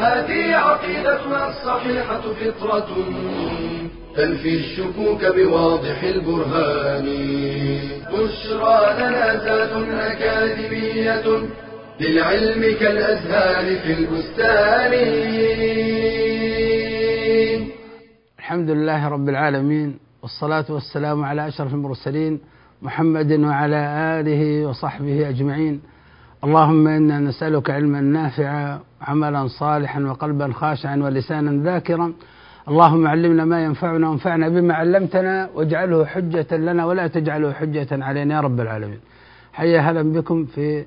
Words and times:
هذه 0.00 0.54
عقيدتنا 0.56 1.48
الصحيحة 1.48 2.20
فطرة. 2.20 2.88
تنفي 4.16 4.54
الشكوك 4.54 5.26
بواضح 5.36 6.02
البرهان. 6.02 7.06
بشرى 8.12 8.78
لنا 8.98 9.44
ذات 9.44 9.72
أكاديمية 10.10 11.26
للعلم 12.00 12.62
كالأزهار 12.80 13.76
في 13.76 13.92
البستان. 13.92 14.92
الحمد 18.38 18.70
لله 18.70 19.08
رب 19.08 19.28
العالمين 19.28 19.98
والصلاة 20.22 20.64
والسلام 20.68 21.24
على 21.24 21.48
أشرف 21.48 21.74
المرسلين 21.74 22.40
محمد 22.82 23.32
وعلى 23.32 23.76
آله 24.20 24.66
وصحبه 24.66 25.28
أجمعين. 25.28 25.80
اللهم 26.44 26.88
إنا 26.88 27.18
نسألك 27.18 27.70
علما 27.70 28.00
نافعا 28.00 28.80
عملا 29.00 29.46
صالحا 29.46 30.00
وقلبا 30.00 30.52
خاشعا 30.52 30.96
ولسانا 30.96 31.62
ذاكرا. 31.64 32.12
اللهم 32.68 33.06
علمنا 33.06 33.44
ما 33.44 33.64
ينفعنا 33.64 34.08
وانفعنا 34.08 34.48
بما 34.48 34.74
علمتنا 34.74 35.48
واجعله 35.54 36.04
حجة 36.04 36.56
لنا 36.56 36.86
ولا 36.86 37.06
تجعله 37.06 37.52
حجة 37.52 37.88
علينا 37.92 38.34
يا 38.34 38.40
رب 38.40 38.60
العالمين. 38.60 39.00
حيا 39.52 39.80
هلا 39.80 40.02
بكم 40.02 40.44
في 40.44 40.84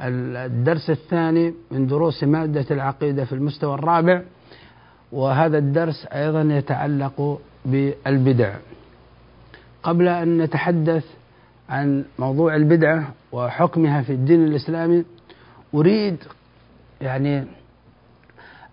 الدرس 0.00 0.90
الثاني 0.90 1.54
من 1.70 1.86
دروس 1.86 2.24
مادة 2.24 2.66
العقيدة 2.70 3.24
في 3.24 3.32
المستوى 3.32 3.74
الرابع. 3.74 4.22
وهذا 5.12 5.58
الدرس 5.58 6.06
أيضا 6.12 6.42
يتعلق 6.42 7.40
بالبدع. 7.64 8.52
قبل 9.82 10.08
أن 10.08 10.38
نتحدث 10.38 11.04
عن 11.68 12.04
موضوع 12.18 12.56
البدعة 12.56 13.12
وحكمها 13.32 14.02
في 14.02 14.12
الدين 14.12 14.44
الإسلامي 14.44 15.04
أريد 15.74 16.16
يعني 17.00 17.44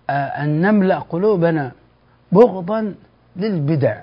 أن 0.09 0.61
نملأ 0.61 0.99
قلوبنا 0.99 1.71
بغضا 2.31 2.95
للبدع. 3.35 4.01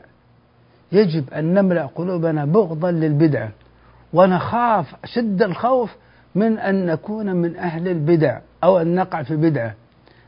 يجب 0.92 1.30
أن 1.30 1.54
نملأ 1.54 1.86
قلوبنا 1.86 2.44
بغضا 2.44 2.90
للبدع 2.90 3.48
ونخاف 4.12 4.94
شد 5.04 5.42
الخوف 5.42 5.96
من 6.34 6.58
أن 6.58 6.86
نكون 6.86 7.36
من 7.36 7.56
أهل 7.56 7.88
البدع 7.88 8.38
أو 8.64 8.78
أن 8.78 8.94
نقع 8.94 9.22
في 9.22 9.36
بدعة. 9.36 9.74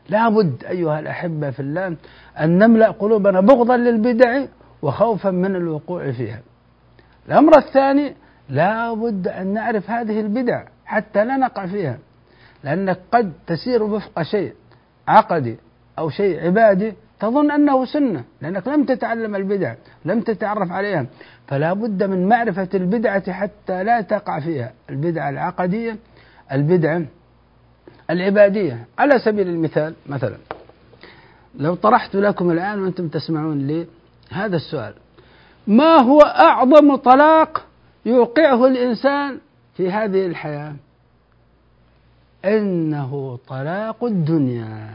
لابد 0.09 0.63
أيها 0.63 0.99
الأحبة 0.99 1.51
في 1.51 1.59
الله 1.59 1.95
أن 2.39 2.57
نملأ 2.57 2.91
قلوبنا 2.91 3.41
بغضا 3.41 3.77
للبدع 3.77 4.45
وخوفا 4.81 5.31
من 5.31 5.55
الوقوع 5.55 6.11
فيها. 6.11 6.39
الأمر 7.27 7.57
الثاني 7.57 8.13
لا 8.53 8.93
بد 8.93 9.27
أن 9.27 9.47
نعرف 9.47 9.89
هذه 9.89 10.19
البدع 10.19 10.63
حتى 10.85 11.25
لا 11.25 11.37
نقع 11.37 11.65
فيها. 11.65 11.97
لأنك 12.63 12.99
قد 13.11 13.33
تسير 13.47 13.83
وفق 13.83 14.21
شيء 14.21 14.53
عقدي 15.07 15.57
أو 15.99 16.09
شيء 16.09 16.45
عبادي 16.45 16.93
تظن 17.19 17.51
أنه 17.51 17.85
سنة 17.85 18.23
لأنك 18.41 18.67
لم 18.67 18.83
تتعلم 18.85 19.35
البدع 19.35 19.73
لم 20.05 20.21
تتعرف 20.21 20.71
عليها. 20.71 21.05
فلا 21.47 21.73
بد 21.73 22.03
من 22.03 22.29
معرفة 22.29 22.69
البدعة 22.73 23.31
حتى 23.31 23.83
لا 23.83 24.01
تقع 24.01 24.39
فيها. 24.39 24.73
البدعة 24.89 25.29
العقدية 25.29 25.97
البدعة 26.51 27.01
العبادية. 28.09 28.85
على 28.99 29.19
سبيل 29.19 29.47
المثال 29.47 29.93
مثلا 30.09 30.37
لو 31.55 31.75
طرحت 31.75 32.15
لكم 32.15 32.51
الآن 32.51 32.83
وأنتم 32.83 33.07
تسمعون 33.07 33.67
لي 33.67 33.87
هذا 34.31 34.55
السؤال. 34.55 34.93
ما 35.67 36.01
هو 36.01 36.19
أعظم 36.21 36.95
طلاق 36.95 37.65
يوقعه 38.05 38.67
الإنسان 38.67 39.39
في 39.77 39.91
هذه 39.91 40.25
الحياة. 40.25 40.75
إنه 42.45 43.39
طلاق 43.47 44.03
الدنيا. 44.03 44.93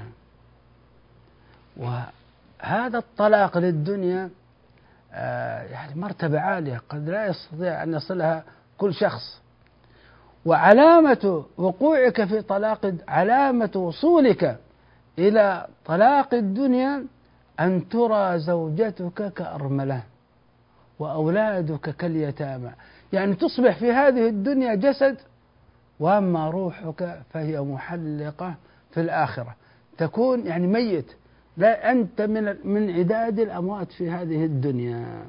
وهذا 1.76 2.98
الطلاق 2.98 3.58
للدنيا 3.58 4.30
آه 5.12 5.62
يعني 5.62 6.00
مرتبة 6.00 6.40
عالية 6.40 6.82
قد 6.88 7.08
لا 7.08 7.26
يستطيع 7.26 7.82
أن 7.82 7.94
يصلها 7.94 8.44
كل 8.78 8.94
شخص. 8.94 9.40
وعلامة 10.44 11.44
وقوعك 11.56 12.24
في 12.24 12.42
طلاق 12.42 12.94
علامة 13.08 13.70
وصولك 13.74 14.58
إلى 15.18 15.66
طلاق 15.86 16.34
الدنيا 16.34 17.04
أن 17.60 17.88
ترى 17.88 18.38
زوجتك 18.38 19.32
كأرملة 19.32 20.02
وأولادك 20.98 21.96
كاليتامى. 21.96 22.70
يعني 23.12 23.34
تصبح 23.34 23.78
في 23.78 23.92
هذه 23.92 24.28
الدنيا 24.28 24.74
جسد 24.74 25.16
وأما 26.00 26.50
روحك 26.50 27.20
فهي 27.30 27.60
محلقة 27.60 28.54
في 28.90 29.00
الآخرة. 29.00 29.56
تكون 29.98 30.46
يعني 30.46 30.66
ميت. 30.66 31.12
لا 31.56 31.90
أنت 31.90 32.22
من 32.22 32.56
من 32.64 32.90
عداد 32.90 33.40
الأموات 33.40 33.92
في 33.92 34.10
هذه 34.10 34.44
الدنيا. 34.44 35.22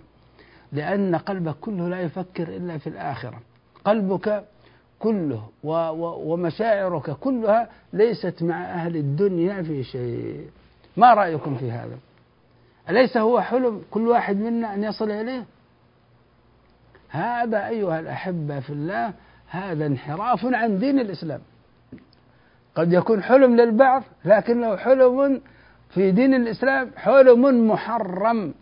لأن 0.71 1.15
قلبك 1.15 1.55
كله 1.61 1.89
لا 1.89 2.01
يفكر 2.01 2.47
إلا 2.47 2.77
في 2.77 2.87
الآخرة. 2.87 3.39
قلبك 3.85 4.43
كله 4.99 5.43
ومشاعرك 5.63 7.11
كلها 7.11 7.69
ليست 7.93 8.43
مع 8.43 8.65
أهل 8.65 8.97
الدنيا 8.97 9.61
في 9.61 9.83
شيء. 9.83 10.49
ما 10.97 11.13
رأيكم 11.13 11.55
في 11.55 11.71
هذا؟ 11.71 11.97
أليس 12.89 13.17
هو 13.17 13.41
حلم 13.41 13.81
كل 13.91 14.07
واحد 14.07 14.37
منا 14.37 14.73
أن 14.73 14.83
يصل 14.83 15.11
إليه؟ 15.11 15.43
هذا 17.09 17.67
أيها 17.67 17.99
الأحبة 17.99 18.59
في 18.59 18.69
الله 18.69 19.13
هذا 19.49 19.85
انحراف 19.85 20.45
عن 20.45 20.79
دين 20.79 20.99
الإسلام. 20.99 21.39
قد 22.75 22.93
يكون 22.93 23.23
حلم 23.23 23.55
للبعض 23.55 24.03
لكنه 24.25 24.75
حلم 24.77 25.41
في 25.89 26.11
دين 26.11 26.33
الإسلام 26.33 26.91
حلم 26.97 27.67
محرم. 27.67 28.53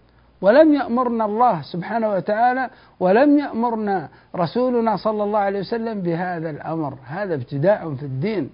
ولم 0.42 0.74
يأمرنا 0.74 1.26
الله 1.26 1.62
سبحانه 1.62 2.12
وتعالى 2.12 2.70
ولم 3.00 3.40
يأمرنا 3.40 4.10
رسولنا 4.36 4.98
صلى 4.98 5.24
الله 5.24 5.40
عليه 5.40 5.60
وسلم 5.60 6.02
بهذا 6.02 6.50
الأمر. 6.50 6.98
هذا 7.06 7.36
ابتداع 7.36 7.94
في 7.94 8.04
الدين. 8.04 8.50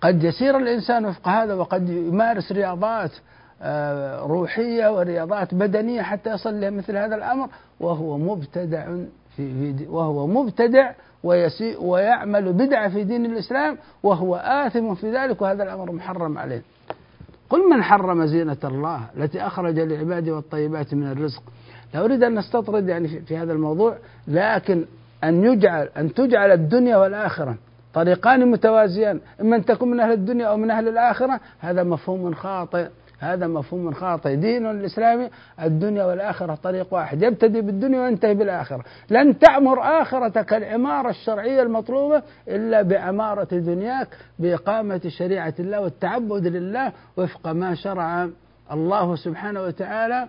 قد 0.00 0.24
يسير 0.24 0.58
الإنسان 0.58 1.06
وفق 1.06 1.28
هذا 1.28 1.54
وقد 1.54 1.88
يمارس 1.88 2.52
رياضات 2.52 3.10
روحية 4.22 4.96
ورياضات 4.96 5.54
بدنية 5.54 6.02
حتى 6.02 6.30
يصل 6.30 6.60
لمثل 6.60 6.96
هذا 6.96 7.16
الأمر 7.16 7.48
وهو 7.80 8.18
مبتدع 8.18 8.96
في, 9.36 9.76
وهو 9.88 10.26
مبتدع 10.26 10.92
ويعمل 11.80 12.52
بدعة 12.52 12.88
في 12.88 13.04
دين 13.04 13.26
الإسلام 13.26 13.78
وهو 14.02 14.36
آثم 14.36 14.94
في 14.94 15.12
ذلك 15.12 15.42
وهذا 15.42 15.62
الأمر 15.62 15.92
محرم 15.92 16.38
عليه. 16.38 16.62
قل 17.50 17.70
من 17.70 17.82
حرم 17.82 18.26
زينة 18.26 18.56
الله 18.64 19.00
التي 19.16 19.46
أخرج 19.46 19.78
لعباده 19.78 20.34
والطيبات 20.34 20.94
من 20.94 21.12
الرزق؟ 21.12 21.42
لا 21.94 22.04
أريد 22.04 22.22
أن 22.22 22.34
نستطرد 22.34 22.88
يعني 22.88 23.08
في 23.08 23.36
هذا 23.36 23.52
الموضوع 23.52 23.96
لكن 24.28 24.84
أن 25.24 25.44
يجعل 25.44 25.88
أن 25.96 26.14
تجعل 26.14 26.50
الدنيا 26.52 26.96
والآخرة 26.96 27.56
طريقان 27.94 28.50
متوازيان 28.50 29.20
إما 29.40 29.56
أن 29.56 29.64
تكون 29.64 29.90
من 29.90 30.00
أهل 30.00 30.12
الدنيا 30.12 30.46
أو 30.46 30.56
من 30.56 30.70
أهل 30.70 30.88
الآخرة 30.88 31.40
هذا 31.58 31.82
مفهوم 31.82 32.34
خاطئ. 32.34 32.88
هذا 33.18 33.46
مفهوم 33.46 33.92
خاطئ. 33.92 34.36
دين 34.36 34.66
الإسلامي 34.66 35.30
الدنيا 35.62 36.04
والآخرة 36.04 36.54
طريق 36.54 36.94
واحد. 36.94 37.22
يبتدي 37.22 37.60
بالدنيا 37.60 38.00
وينتهي 38.00 38.34
بالآخرة. 38.34 38.84
لن 39.10 39.38
تعمر 39.38 40.02
آخرتك 40.02 40.52
العمارة 40.52 41.10
الشرعية 41.10 41.62
المطلوبة 41.62 42.22
إلا 42.48 42.82
بعمارة 42.82 43.48
دنياك 43.54 44.08
بإقامة 44.38 45.00
شريعة 45.08 45.54
الله 45.58 45.80
والتعبد 45.80 46.46
لله 46.46 46.92
وفق 47.16 47.48
ما 47.48 47.74
شرع 47.74 48.28
الله 48.72 49.16
سبحانه 49.16 49.62
وتعالى. 49.62 50.28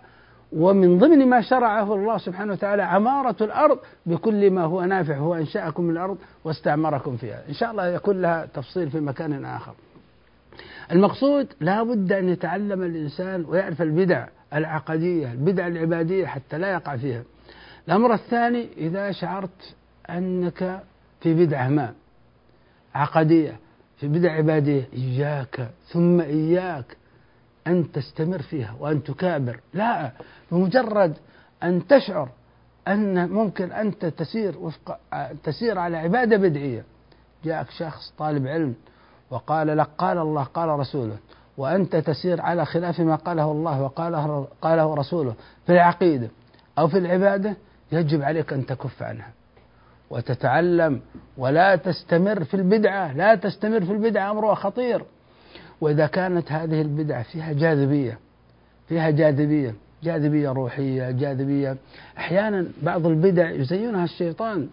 ومن 0.53 0.97
ضمن 0.97 1.27
ما 1.29 1.41
شرعه 1.41 1.93
الله 1.93 2.17
سبحانه 2.17 2.53
وتعالى 2.53 2.83
عمارة 2.83 3.35
الأرض 3.41 3.79
بكل 4.05 4.51
ما 4.51 4.63
هو 4.63 4.83
نافع 4.83 5.15
هو 5.15 5.35
أنشأكم 5.35 5.89
الأرض 5.89 6.17
واستعمركم 6.43 7.17
فيها. 7.17 7.41
إن 7.49 7.53
شاء 7.53 7.71
الله 7.71 7.87
يكون 7.87 8.21
لها 8.21 8.45
تفصيل 8.45 8.89
في 8.89 8.99
مكان 8.99 9.45
آخر. 9.45 9.73
المقصود 10.91 11.47
لا 11.59 11.83
بد 11.83 12.11
أن 12.11 12.29
يتعلم 12.29 12.83
الإنسان 12.83 13.45
ويعرف 13.45 13.81
البدع 13.81 14.27
العقدية 14.53 15.31
البدع 15.31 15.67
العبادية 15.67 16.25
حتى 16.25 16.57
لا 16.57 16.71
يقع 16.71 16.97
فيها. 16.97 17.23
الأمر 17.87 18.13
الثاني 18.13 18.67
إذا 18.77 19.11
شعرت 19.11 19.75
أنك 20.09 20.83
في 21.21 21.33
بدعة 21.45 21.69
ما 21.69 21.93
عقدية 22.95 23.59
في 23.97 24.07
بدع 24.07 24.31
عبادية 24.31 24.87
إياك 24.93 25.69
ثم 25.87 26.21
إياك 26.21 26.97
أن 27.67 27.91
تستمر 27.91 28.41
فيها 28.41 28.75
وأن 28.79 29.03
تكابر. 29.03 29.59
لا 29.73 30.11
بمجرد 30.51 31.17
أن 31.63 31.87
تشعر 31.87 32.29
أن 32.87 33.29
ممكن 33.29 33.71
أنت 33.71 34.05
تسير 34.05 34.57
وفق 34.57 34.99
تسير 35.43 35.79
على 35.79 35.97
عبادة 35.97 36.37
بدعية. 36.37 36.83
جاءك 37.45 37.69
شخص 37.69 38.13
طالب 38.17 38.47
علم 38.47 38.75
وقال 39.31 39.77
لك 39.77 39.87
قال 39.97 40.17
الله 40.17 40.43
قال 40.43 40.69
رسوله. 40.69 41.17
وأنت 41.57 41.95
تسير 41.95 42.41
على 42.41 42.65
خلاف 42.65 42.99
ما 42.99 43.15
قاله 43.15 43.51
الله 43.51 43.81
وقاله 43.81 44.47
قاله 44.61 44.95
رسوله 44.95 45.33
في 45.65 45.71
العقيدة 45.73 46.27
أو 46.79 46.87
في 46.87 46.97
العبادة 46.97 47.55
يجب 47.91 48.21
عليك 48.21 48.53
أن 48.53 48.65
تكف 48.65 49.03
عنها 49.03 49.31
وتتعلم 50.09 51.01
ولا 51.37 51.75
تستمر 51.75 52.43
في 52.43 52.53
البدعة. 52.53 53.13
لا 53.13 53.35
تستمر 53.35 53.85
في 53.85 53.91
البدعة 53.91 54.31
أمرها 54.31 54.55
خطير. 54.55 55.03
وإذا 55.81 56.07
كانت 56.07 56.51
هذه 56.51 56.81
البدعة 56.81 57.23
فيها 57.23 57.53
جاذبية 57.53 58.19
فيها 58.87 59.09
جاذبية 59.09 59.75
جاذبية 60.03 60.49
روحية 60.49 61.11
جاذبية. 61.11 61.77
أحيانا 62.17 62.67
بعض 62.83 63.05
البدع 63.05 63.49
يزينها 63.49 64.03
الشيطان. 64.03 64.69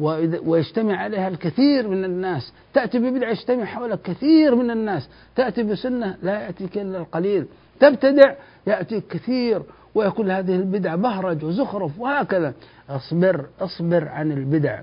ويجتمع 0.00 0.96
عليها 0.96 1.28
الكثير 1.28 1.88
من 1.88 2.04
الناس. 2.04 2.52
تأتي 2.74 2.98
ببدعة 2.98 3.30
يجتمع 3.30 3.64
حولك 3.64 4.02
كثير 4.02 4.54
من 4.54 4.70
الناس. 4.70 5.08
تأتي 5.36 5.62
بسنة 5.62 6.16
لا 6.22 6.40
يأتيك 6.40 6.78
إلا 6.78 6.98
القليل. 6.98 7.46
تبتدع 7.80 8.34
يأتي 8.66 9.00
كثير. 9.00 9.62
ويكون 9.94 10.30
هذه 10.30 10.56
البدع 10.56 10.94
بهرج 10.94 11.44
وزخرف 11.44 11.98
وهكذا. 11.98 12.54
اصبر 12.88 13.46
اصبر 13.60 14.08
عن 14.08 14.32
البدع 14.32 14.80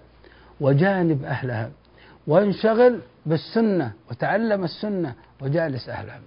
وجانب 0.62 1.24
أهلها. 1.26 1.72
وانشغل 2.28 3.00
بالسنة 3.26 3.92
وتعلم 4.12 4.64
السنة 4.64 5.14
وجالس 5.42 5.90
أهلها. 5.90 6.20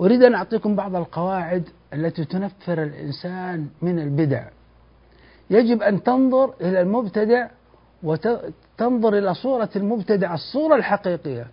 أريد 0.00 0.22
أن 0.22 0.34
أعطيكم 0.34 0.76
بعض 0.76 0.96
القواعد 0.96 1.68
التي 1.92 2.24
تنفر 2.24 2.82
الإنسان 2.82 3.66
من 3.82 3.98
البدع. 3.98 4.48
يجب 5.50 5.82
أن 5.82 6.02
تنظر 6.02 6.54
إلى 6.60 6.80
المبتدع 6.80 7.48
وتنظر 8.02 9.18
إلى 9.18 9.34
صورة 9.34 9.68
المبتدع 9.76 10.34
الصورة 10.34 10.74
الحقيقية. 10.76 11.46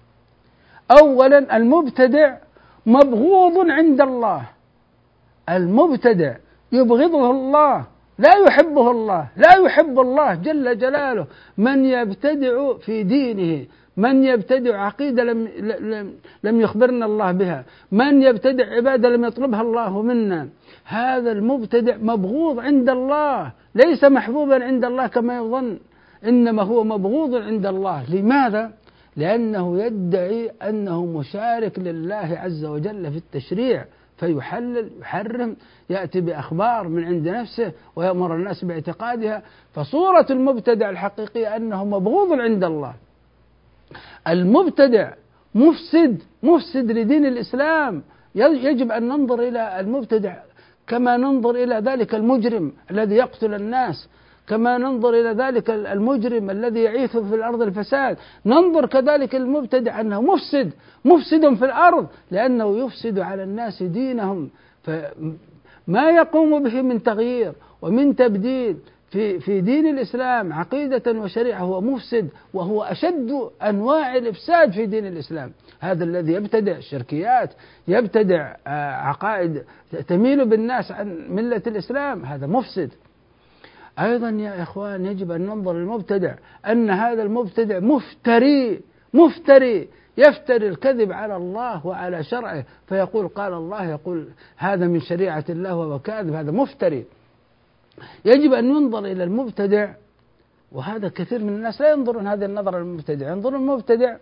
أولا 1.02 1.58
المبتدع 1.58 2.38
مبغوض 2.86 3.70
عند 3.70 4.02
الله. 4.02 4.50
المبتدع 5.50 6.36
يبغضه 6.72 7.32
الله 7.32 7.86
لا 8.18 8.36
يحبه 8.48 8.92
الله 8.92 9.28
لا 9.38 9.56
يحب 9.66 10.00
الله 10.00 10.36
جل 10.36 10.78
جلاله. 10.78 11.28
من 11.58 11.86
يبتدع 11.86 12.78
في 12.78 13.04
دينه 13.04 13.66
من 13.98 14.24
يبتدع 14.24 14.82
عقيدة 14.86 15.24
لم, 15.24 15.48
لم, 15.80 16.14
لم 16.44 16.62
يخبرنا 16.62 17.06
الله 17.06 17.32
بها 17.32 17.64
من 17.92 18.22
يبتدع 18.22 18.66
عبادة 18.76 19.10
لم 19.10 19.26
يطلبها 19.26 19.62
الله 19.62 20.02
منا. 20.02 20.48
هذا 20.86 21.32
المبتدع 21.32 21.98
مبغوض 21.98 22.60
عند 22.60 22.90
الله 22.90 23.52
ليس 23.76 24.04
محبوبا 24.04 24.64
عند 24.64 24.86
الله 24.86 25.08
كما 25.08 25.38
يظن. 25.38 25.78
إنما 26.26 26.64
هو 26.64 26.84
مبغوض 26.84 27.36
عند 27.36 27.66
الله. 27.66 28.16
لماذا؟ 28.16 28.72
لأنه 29.16 29.84
يدعي 29.84 30.50
أنه 30.50 31.06
مشارك 31.06 31.80
لله 31.80 32.38
عز 32.44 32.66
وجل 32.66 33.12
في 33.12 33.18
التشريع 33.18 33.86
فيحلل 34.18 34.90
يحرم 35.02 35.56
يأتي 35.90 36.22
بأخبار 36.22 36.88
من 36.88 37.04
عند 37.04 37.28
نفسه 37.28 37.72
ويأمر 37.96 38.36
الناس 38.36 38.66
باعتقادها. 38.66 39.44
فصورة 39.74 40.26
المبتدع 40.30 40.90
الحقيقية 40.90 41.56
أنه 41.56 41.86
مبغوض 41.86 42.40
عند 42.40 42.64
الله. 42.64 42.94
المبتدع 44.28 45.14
مفسد 45.56 46.22
مفسد 46.44 46.92
لدين 46.92 47.26
الإسلام. 47.26 48.04
يجب 48.36 48.92
أن 48.92 49.08
ننظر 49.08 49.40
إلى 49.40 49.80
المبتدع 49.80 50.36
كما 50.88 51.18
ننظر 51.18 51.56
إلى 51.56 51.76
ذلك 51.76 52.16
المجرم 52.16 52.74
الذي 52.92 53.16
يقتل 53.16 53.54
الناس. 53.54 54.10
كما 54.48 54.78
ننظر 54.78 55.10
إلى 55.10 55.30
ذلك 55.44 55.70
المجرم 55.70 56.50
الذي 56.50 56.84
يعيث 56.84 57.18
في 57.18 57.36
الأرض 57.36 57.62
الفساد. 57.62 58.18
ننظر 58.46 58.86
كذلك 58.86 59.36
المبتدع 59.36 60.02
أنه 60.02 60.22
مفسد 60.22 60.72
مفسد 61.06 61.54
في 61.54 61.66
الأرض 61.66 62.08
لأنه 62.32 62.78
يفسد 62.78 63.20
على 63.20 63.44
الناس 63.44 63.84
دينهم. 63.84 64.50
فما 64.84 66.10
يقوم 66.10 66.64
به 66.64 66.82
من 66.82 67.04
تغيير 67.04 67.54
ومن 67.82 68.16
تبديل 68.16 68.78
في 69.12 69.40
في 69.40 69.62
دين 69.62 69.88
الإسلام 69.88 70.54
عقيدة 70.54 71.12
وشريعة 71.12 71.60
هو 71.60 71.82
مفسد 71.82 72.30
وهو 72.54 72.84
أشد 72.84 73.50
أنواع 73.62 74.16
الإفساد 74.16 74.72
في 74.72 74.86
دين 74.86 75.06
الإسلام. 75.06 75.52
هذا 75.80 76.04
الذي 76.04 76.34
يبتدع 76.34 76.80
شركيات 76.80 77.54
يبتدع 77.88 78.56
آه، 78.68 78.92
عقائد 78.92 79.64
تميل 80.08 80.46
بالناس 80.50 80.92
عن 80.92 81.26
ملة 81.30 81.62
الإسلام 81.68 82.26
هذا 82.26 82.48
مفسد. 82.48 82.90
أيضا 84.00 84.30
يا 84.30 84.64
إخوان 84.64 85.06
يجب 85.06 85.32
أن 85.32 85.42
ننظر 85.42 85.74
للمبتدع 85.74 86.36
أن 86.66 86.90
هذا 86.90 87.24
المبتدع 87.24 87.80
مفتري 87.80 88.82
مفتري 89.14 89.88
يفتري 90.18 90.68
الكذب 90.68 91.12
على 91.12 91.36
الله 91.36 91.88
وعلى 91.88 92.24
شرعه 92.24 92.64
فيقول 92.88 93.28
قال 93.28 93.54
الله 93.54 93.90
يقول 93.90 94.28
هذا 94.58 94.88
من 94.88 95.00
شريعة 95.00 95.46
الله 95.50 95.76
وهو 95.76 96.00
كاذب 96.00 96.34
هذا 96.34 96.52
مفتري. 96.52 97.06
يجب 98.26 98.54
أن 98.54 98.66
ينظر 98.66 99.00
إلى 99.00 99.24
المبتدع 99.24 99.94
وهذا 100.72 101.10
كثير 101.10 101.44
من 101.44 101.50
الناس 101.50 101.82
لا 101.82 101.92
ينظرون 101.92 102.28
هذه 102.28 102.46
النظرة 102.46 102.78
للمبتدع 102.78 103.32
ينظرون 103.32 103.62
المبتدع. 103.62 104.16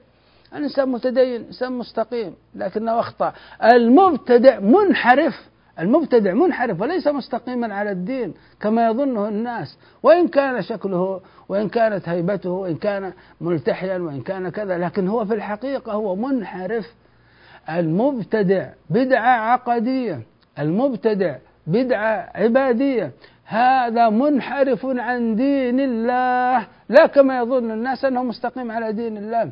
الإنسان 0.56 0.89
متدين 0.89 1.45
إنسان 1.45 1.74
مستقيم 1.74 2.35
لكنه 2.56 3.00
أخطأ. 3.00 3.33
المبتدع 3.74 4.59
منحرف 4.59 5.50
المبتدع 5.79 6.33
منحرف 6.33 6.81
وليس 6.81 7.07
مستقيما 7.07 7.73
على 7.73 7.91
الدين 7.91 8.33
كما 8.59 8.88
يظنه 8.88 9.27
الناس. 9.27 9.77
وإن 10.03 10.27
كان 10.27 10.62
شكله 10.62 11.21
وإن 11.50 11.69
كانت 11.69 12.09
هيبته 12.09 12.50
وإن 12.50 12.75
كان 12.75 13.13
ملتحيا 13.41 13.97
وإن 13.97 14.21
كان 14.21 14.50
كذا 14.50 14.77
لكن 14.77 15.07
هو 15.07 15.25
في 15.25 15.33
الحقيقة 15.33 15.94
هو 15.94 16.15
منحرف. 16.15 16.94
المبتدع 17.69 18.69
بدعة 18.89 19.51
عقدية 19.51 20.19
المبتدع 20.59 21.35
بدعة 21.68 22.29
عبادية. 22.35 23.12
هذا 23.45 24.09
منحرف 24.09 24.85
عن 24.85 25.35
دين 25.35 25.79
الله 25.79 26.67
لا 26.89 27.06
كما 27.07 27.38
يظن 27.39 27.71
الناس 27.71 28.06
أنه 28.06 28.24
مستقيم 28.24 28.71
على 28.71 28.94
دين 28.94 29.17
الله. 29.17 29.51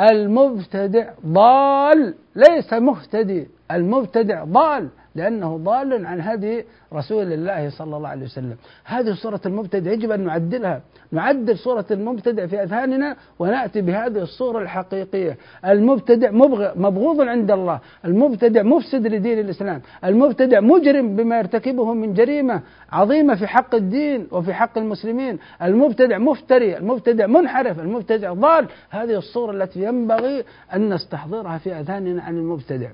المبتدع 0.00 1.10
ضال 1.26 2.14
ليس 2.36 2.72
مهتدي. 2.72 3.48
المبتدع 3.70 4.44
ضال 4.44 4.88
لأنه 5.14 5.56
ضال 5.56 6.06
عن 6.06 6.20
هدي 6.20 6.64
رسول 6.92 7.32
الله 7.32 7.70
صلى 7.70 7.96
الله 7.96 8.08
عليه 8.08 8.24
وسلم. 8.24 8.56
هذه 8.84 9.12
صورة 9.12 9.40
المبتدع 9.46 9.92
يجب 9.92 10.10
أن 10.10 10.20
نعدلها. 10.20 10.82
نعدل 11.12 11.58
صورة 11.58 11.84
المبتدع 11.90 12.46
في 12.46 12.62
أذهاننا 12.62 13.16
ونأتي 13.38 13.80
بهذه 13.80 14.18
الصورة 14.18 14.62
الحقيقية. 14.62 15.36
المبتدع 15.64 16.30
مبغوض 16.76 17.20
عند 17.20 17.50
الله. 17.50 17.80
المبتدع 18.04 18.62
مفسد 18.62 19.06
لدين 19.06 19.38
الإسلام. 19.38 19.82
المبتدع 20.04 20.60
مجرم 20.60 21.16
بما 21.16 21.38
يرتكبه 21.38 21.94
من 21.94 22.14
جريمة 22.14 22.60
عظيمة 22.92 23.34
في 23.34 23.46
حق 23.46 23.74
الدين 23.74 24.26
وفي 24.30 24.54
حق 24.54 24.78
المسلمين. 24.78 25.38
المبتدع 25.62 26.18
مفتري 26.18 26.76
المبتدع 26.76 27.26
منحرف 27.26 27.80
المبتدع 27.80 28.32
ضال. 28.32 28.66
هذه 28.90 29.18
الصورة 29.18 29.52
التي 29.52 29.82
ينبغي 29.82 30.44
أن 30.74 30.94
نستحضرها 30.94 31.58
في 31.58 31.72
أذهاننا 31.72 32.22
عن 32.22 32.36
المبتدع 32.36 32.90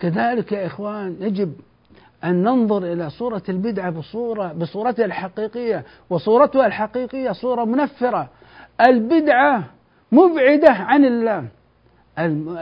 كذلك 0.00 0.52
يا 0.52 0.66
إخوان 0.66 1.16
يجب 1.20 1.52
أن 2.24 2.42
ننظر 2.42 2.92
إلى 2.92 3.10
صورة 3.10 3.42
البدعة 3.48 3.90
بصورة 3.90 4.52
بصورتها 4.52 5.04
الحقيقية 5.04 5.84
وصورتها 6.10 6.66
الحقيقية 6.66 7.32
صورة 7.32 7.64
منفرة. 7.64 8.28
البدعة 8.88 9.64
مبعدة 10.12 10.70
عن 10.70 11.04
الله. 11.04 11.48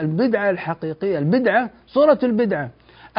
البدعة 0.01 0.51
الحقيقية 0.51 1.19
البدعة 1.19 1.71
صورة 1.87 2.19
البدعة 2.23 2.71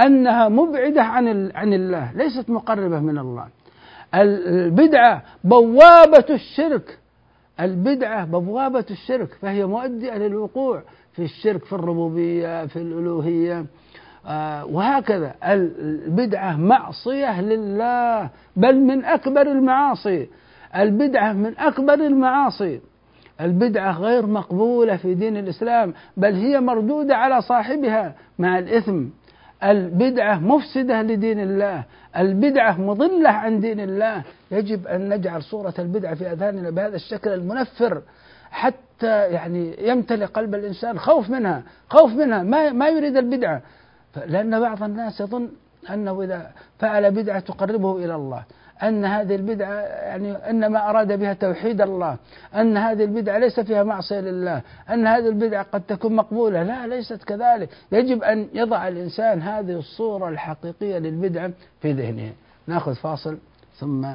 أنها 0.05 0.49
مبعدة 0.49 1.03
عن 1.03 1.51
عن 1.55 1.73
الله 1.73 2.11
ليست 2.15 2.49
مقربة 2.49 2.99
من 2.99 3.17
الله. 3.17 3.47
البدعة 4.15 5.23
بوابة 5.43 6.25
الشرك. 6.29 6.99
البدعة 7.59 8.25
بوابة 8.25 8.85
الشرك 8.91 9.29
فهي 9.41 9.65
مؤدية 9.65 10.17
للوقوع 10.17 10.83
في 11.15 11.23
الشرك 11.23 11.65
في 11.65 11.73
الربوبية 11.73 12.65
في 12.65 12.75
الألوهية 12.75 13.65
آه، 14.27 14.65
وهكذا. 14.65 15.35
البدعة 15.43 16.57
معصية 16.57 17.41
لله 17.41 18.29
بل 18.55 18.75
من 18.79 19.05
أكبر 19.05 19.41
المعاصي. 19.41 20.27
البدعة 20.75 21.33
من 21.33 21.57
أكبر 21.57 21.93
المعاصي. 21.93 22.79
البدعة 23.41 23.99
غير 23.99 24.25
مقبولة 24.25 24.97
في 24.97 25.13
دين 25.13 25.37
الإسلام 25.37 25.93
بل 26.17 26.33
هي 26.33 26.59
مردودة 26.59 27.15
على 27.15 27.41
صاحبها 27.41 28.15
مع 28.39 28.59
الإثم. 28.59 29.05
البدعة 29.63 30.39
مفسدة 30.39 31.01
لدين 31.01 31.39
الله. 31.39 31.83
البدعة 32.17 32.81
مضلة 32.81 33.29
عن 33.29 33.59
دين 33.59 33.79
الله. 33.79 34.23
يجب 34.51 34.87
أن 34.87 35.09
نجعل 35.09 35.43
صورة 35.43 35.73
البدعة 35.79 36.15
في 36.15 36.31
أذهاننا 36.31 36.69
بهذا 36.69 36.95
الشكل 36.95 37.29
المنفر 37.29 38.01
حتى 38.51 38.84
يعني 39.03 39.87
يمتلئ 39.87 40.25
قلب 40.25 40.55
الإنسان 40.55 40.99
خوف 40.99 41.29
منها 41.29 41.63
خوف 41.89 42.11
منها 42.11 42.43
ما, 42.43 42.71
ما 42.71 42.89
يريد 42.89 43.17
البدعة. 43.17 43.61
لأن 44.25 44.59
بعض 44.59 44.83
الناس 44.83 45.21
يظن 45.21 45.49
أنه 45.89 46.21
إذا 46.23 46.51
فعل 46.79 47.11
بدعة 47.11 47.39
تقربه 47.39 48.05
إلى 48.05 48.15
الله 48.15 48.43
أن 48.83 49.05
هذه 49.05 49.35
البدعة 49.35 49.73
يعني 49.81 50.31
إنما 50.31 50.89
أراد 50.89 51.19
بها 51.19 51.33
توحيد 51.33 51.81
الله 51.81 52.17
أن 52.55 52.77
هذه 52.77 53.03
البدعة 53.03 53.37
ليس 53.37 53.59
فيها 53.59 53.83
معصية 53.83 54.19
لله 54.19 54.61
أن 54.89 55.07
هذه 55.07 55.27
البدعة 55.27 55.65
قد 55.71 55.81
تكون 55.81 56.15
مقبولة. 56.15 56.63
لا 56.63 56.87
ليست 56.87 57.23
كذلك. 57.23 57.69
يجب 57.91 58.23
أن 58.23 58.47
يضع 58.53 58.87
الإنسان 58.87 59.41
هذه 59.41 59.71
الصورة 59.71 60.29
الحقيقية 60.29 60.97
للبدعة 60.97 61.51
في 61.81 61.91
ذهنه. 61.91 62.33
نأخذ 62.67 62.95
فاصل 62.95 63.37
ثم 63.75 64.07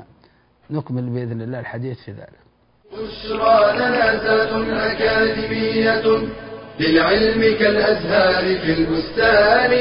نكمل 0.71 1.11
بإذن 1.11 1.43
الله 1.43 1.61
الحديث 1.61 2.01
في 2.01 2.13
ذلك. 2.13 2.50
بشرى 2.91 3.77
لنا 3.77 4.15
أكاديمية 4.93 6.03
للعلم 6.81 7.41
كالأزهار 7.59 8.59
في 8.59 8.73
البستان. 8.73 9.73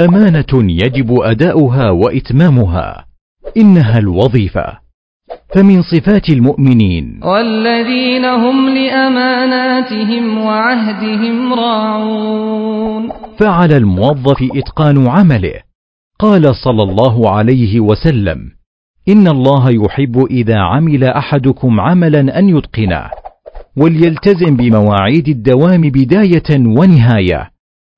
أمانة 0.00 0.52
يجب 0.54 1.20
أداؤها 1.20 1.90
وإتمامها 1.90 3.06
إنها 3.56 3.98
الوظيفة. 3.98 4.78
فمن 5.54 5.82
صفات 5.82 6.28
المؤمنين. 6.28 7.20
والذين 7.24 8.24
هم 8.24 8.68
لأماناتهم 8.68 10.38
وعهدهم 10.38 11.54
راعون. 11.54 13.12
فعلى 13.38 13.76
الموظف 13.76 14.36
إتقان 14.56 15.08
عمله 15.08 15.69
قال 16.20 16.54
صلى 16.64 16.82
الله 16.82 17.30
عليه 17.30 17.80
وسلم 17.80 18.50
إن 19.08 19.28
الله 19.28 19.70
يحب 19.70 20.26
إذا 20.30 20.58
عمل 20.58 21.04
أحدكم 21.04 21.80
عملا 21.80 22.38
أن 22.38 22.48
يتقنه 22.48 23.10
وليلتزم 23.76 24.56
بمواعيد 24.56 25.28
الدوام 25.28 25.80
بداية 25.80 26.50
ونهاية 26.50 27.50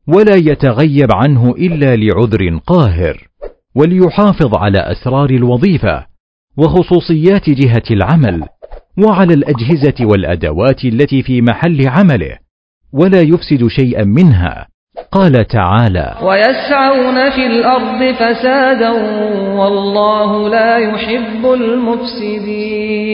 ولا 0.07 0.35
يتغيب 0.35 1.09
عنه 1.13 1.51
إلا 1.51 1.97
لعذر 1.97 2.59
قاهر 2.67 3.29
وليحافظ 3.75 4.55
على 4.55 4.79
أسرار 4.79 5.31
الوظيفة 5.31 6.07
وخصوصيات 6.57 7.51
جهة 7.51 7.83
العمل 7.91 8.43
وعلى 8.99 9.35
الأجهزة 9.35 9.95
والأدوات 10.01 10.85
التي 10.85 11.23
في 11.23 11.43
محل 11.43 11.89
عمله 11.89 12.39
ولا 12.93 13.21
يفسد 13.21 13.67
شيئا 13.67 14.05
منها. 14.05 14.72
قال 15.13 15.47
تعالى 15.47 16.15
ويسعون 16.23 17.31
في 17.31 17.47
الأرض 17.47 18.15
فسادا 18.15 18.91
والله 19.61 20.49
لا 20.49 20.77
يحب 20.77 21.53
المفسدين. 21.53 23.13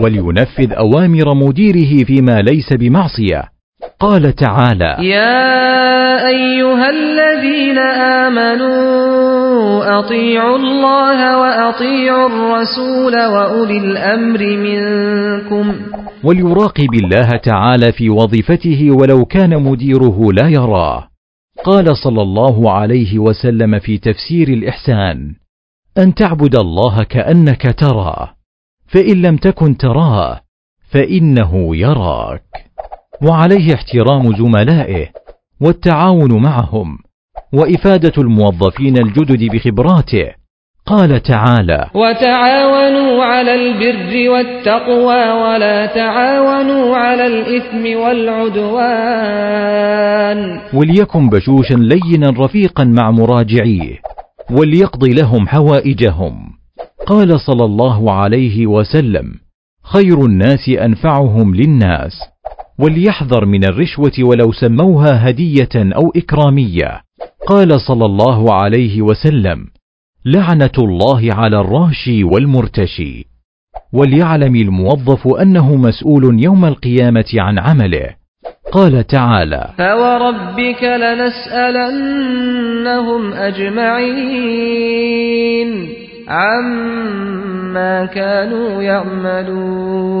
ولينفذ 0.00 0.72
أوامر 0.72 1.34
مديره 1.34 2.04
فيما 2.04 2.42
ليس 2.42 2.72
بمعصية. 2.72 3.44
قال 4.00 4.32
تعالى 4.32 4.96
يا 5.00 6.26
أيها 6.28 6.90
الذين 6.90 7.78
آمنوا 8.28 9.98
أطيعوا 9.98 10.56
الله 10.56 11.38
وأطيعوا 11.38 12.28
الرسول 12.28 13.26
وأولي 13.26 13.78
الأمر 13.78 14.40
منكم. 14.40 15.74
وليراقب 16.24 16.94
الله 16.94 17.30
تعالى 17.36 17.92
في 17.92 18.10
وظيفته 18.10 18.90
ولو 18.90 19.24
كان 19.24 19.62
مديره 19.62 20.32
لا 20.32 20.48
يراه 20.48 21.08
قال 21.64 21.96
صلى 21.96 22.22
الله 22.22 22.72
عليه 22.72 23.18
وسلم 23.18 23.78
في 23.78 23.98
تفسير 23.98 24.48
الإحسان 24.48 25.34
أن 25.98 26.14
تعبد 26.14 26.56
الله 26.56 27.02
كأنك 27.02 27.74
تراه 27.78 28.34
فإن 28.86 29.22
لم 29.22 29.36
تكن 29.36 29.76
تراه 29.76 30.40
فإنه 30.90 31.76
يراك. 31.76 32.42
وعليه 33.22 33.74
احترام 33.74 34.36
زملائه 34.36 35.08
والتعاون 35.60 36.42
معهم 36.42 36.98
وإفادة 37.52 38.12
الموظفين 38.18 38.98
الجدد 38.98 39.44
بخبراته 39.44 40.32
قال 40.86 41.22
تعالى 41.22 41.90
وتعاونوا 41.94 43.24
على 43.24 43.54
البر 43.54 44.30
والتقوى 44.30 45.30
ولا 45.30 45.86
تعاونوا 45.86 46.96
على 46.96 47.26
الإثم 47.26 48.00
والعدوان. 48.00 49.00
وليكن 50.74 51.28
بشوشا 51.28 51.74
لينا 51.74 52.34
رفيقا 52.38 52.84
مع 52.84 53.10
مراجعيه 53.10 53.98
وليقضي 54.50 55.14
لهم 55.14 55.48
حوائجهم. 55.48 56.36
قال 57.06 57.40
صلى 57.40 57.64
الله 57.64 58.12
عليه 58.12 58.66
وسلم 58.66 59.34
خير 59.82 60.24
الناس 60.24 60.68
أنفعهم 60.68 61.54
للناس 61.54 62.12
وليحذر 62.78 63.44
من 63.46 63.64
الرشوة 63.64 64.12
ولو 64.20 64.52
سموها 64.52 65.28
هدية 65.28 65.68
أو 65.76 66.12
إكرامية. 66.16 67.00
قال 67.46 67.80
صلى 67.80 68.04
الله 68.04 68.54
عليه 68.54 69.02
وسلم 69.02 69.75
لعنة 70.26 70.72
الله 70.78 71.34
على 71.34 71.60
الراشي 71.60 72.24
والمرتشي 72.24 73.26
وليعلم 73.92 74.56
الموظف 74.56 75.28
أنه 75.28 75.76
مسؤول 75.76 76.42
يوم 76.42 76.64
القيامة 76.64 77.24
عن 77.34 77.58
عمله. 77.58 78.16
قال 78.72 79.06
تعالى 79.06 79.70
فوربك 79.78 80.82
لنسالنهم 80.82 82.12
اجمعين 83.32 84.48
عما 86.28 88.06
كانوا 88.06 88.82
يعملون. 88.82 90.16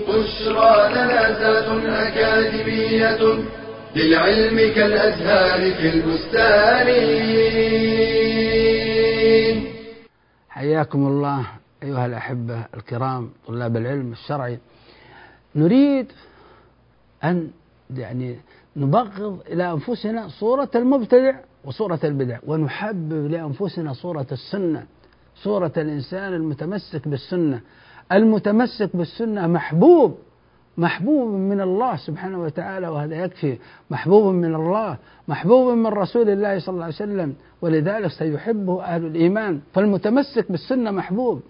بشرى 0.00 0.88
لنا 0.92 1.18
أكاديمية 2.08 3.57
للعلم 3.96 4.74
كالأزهار 4.74 5.74
في 5.74 5.88
البستان. 5.88 6.88
حياكم 10.48 11.06
الله 11.06 11.46
أيها 11.82 12.06
الأحبة 12.06 12.66
الكرام 12.74 13.30
طلاب 13.46 13.76
العلم 13.76 14.12
الشرعي. 14.12 14.58
نريد 15.54 16.12
أن 17.24 17.50
يعني 17.96 18.36
نبغض 18.76 19.40
إلى 19.48 19.72
أنفسنا 19.72 20.28
صورة 20.28 20.70
المبتدع 20.74 21.34
وصورة 21.64 22.00
البدع 22.04 22.38
ونحبب 22.46 23.30
لأنفسنا 23.30 23.92
صورة 23.92 24.26
السنة 24.32 24.86
صورة 25.42 25.72
الإنسان 25.76 26.34
المتمسك 26.34 27.08
بالسنة. 27.08 27.60
المتمسك 28.12 28.96
بالسنة 28.96 29.46
محبوب 29.46 30.18
محبوب 30.78 31.28
من 31.28 31.60
الله 31.60 31.96
سبحانه 31.96 32.42
وتعالى 32.42 32.88
وهذا 32.88 33.24
يكفي. 33.24 33.58
محبوب 33.90 34.34
من 34.34 34.54
الله 34.54 34.96
محبوب 35.28 35.76
من 35.76 35.86
رسول 35.86 36.30
الله 36.30 36.58
صلى 36.58 36.72
الله 36.72 36.84
عليه 36.84 36.94
وسلم. 36.94 37.34
ولذلك 37.62 38.10
سيحبه 38.10 38.82
أهل 38.82 39.06
الإيمان. 39.06 39.60
فالمتمسك 39.74 40.52
بالسنة 40.52 40.90
محبوب. 40.90 41.42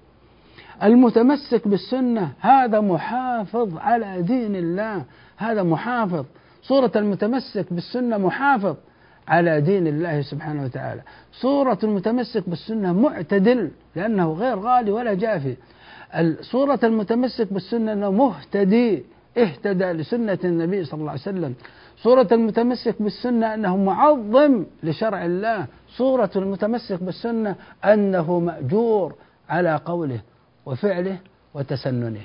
المتمسك 0.83 1.69
بالسنة 1.69 2.33
هذا 2.41 2.81
محافظ 2.81 3.79
على 3.79 4.23
دين 4.23 4.57
الله. 4.57 5.05
هذا 5.37 5.63
محافظ. 5.63 6.25
صورة 6.63 6.93
المتمسك 6.97 7.67
بالسنة 7.71 8.19
محافظ 8.19 8.77
على 9.29 9.61
دين 9.61 9.87
الله 9.87 10.23
سبحانه 10.23 10.65
وتعالى. 10.65 11.01
صورة 11.33 11.79
المتمسك 11.85 12.49
بالسنة 12.49 12.93
معتدل 12.93 13.71
لأنه 13.97 14.33
غير 14.33 14.59
غالي 14.59 14.91
ولا 14.91 15.15
جافي. 15.15 15.57
صورة 16.41 16.81
المتمسك 16.85 17.53
بالسنة 17.53 17.93
أنه 17.93 18.11
مهتدي. 18.11 19.05
اهتدى 19.43 19.85
لسنة 19.85 20.39
النبي 20.45 20.85
صلى 20.85 21.01
الله 21.01 21.11
عليه 21.11 21.21
وسلم. 21.21 21.55
صورة 21.97 22.29
المتمسك 22.33 23.03
بالسنة 23.03 23.55
أنه 23.55 23.77
معظم 23.77 24.65
لشرع 24.83 25.25
الله. 25.25 25.67
صورة 25.89 26.31
المتمسك 26.37 27.03
بالسنة 27.03 27.55
أنه 27.85 28.39
مأجور 28.39 29.15
على 29.49 29.81
قوله 29.85 30.21
وفعله 30.67 31.17
وتسننه. 31.55 32.21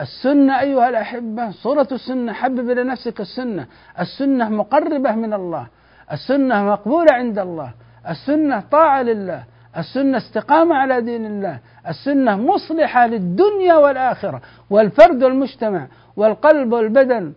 السنة 0.00 0.60
أيها 0.60 0.88
الأحبة 0.88 1.50
صورة 1.50 1.88
السنة 1.92 2.32
حبب 2.32 2.70
إلى 2.70 2.84
نفسك 2.84 3.20
السنة. 3.20 3.66
السنة 4.00 4.48
مقربة 4.48 5.12
من 5.12 5.32
الله. 5.32 5.66
السنة 6.12 6.64
مقبولة 6.64 7.12
عند 7.12 7.38
الله. 7.38 7.72
السنة 8.08 8.60
طاعة 8.60 9.02
لله. 9.02 9.44
السنة 9.76 10.16
استقامة 10.18 10.74
على 10.74 11.00
دين 11.00 11.26
الله. 11.26 11.58
السنة 11.88 12.36
مصلحة 12.36 13.06
للدنيا 13.06 13.74
والآخرة 13.74 14.42
والفرد 14.70 15.22
والمجتمع 15.22 15.86
والقلب 16.16 16.72
والبدن. 16.72 17.32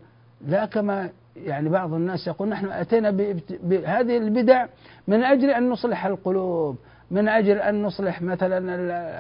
لا 0.48 0.66
كما 0.66 1.10
يعني 1.36 1.70
بعض 1.70 1.94
الناس 1.94 2.28
يقول 2.28 2.50
نحن 2.50 2.66
أتينا 2.66 3.12
بهذه 3.64 4.18
البدع 4.18 4.66
من 5.08 5.24
أجل 5.24 5.50
أن 5.50 5.70
نصلح 5.70 6.06
القلوب 6.06 6.78
من 7.12 7.28
أجل 7.28 7.58
أن 7.58 7.84
نصلح 7.84 8.22
مثلا 8.22 8.76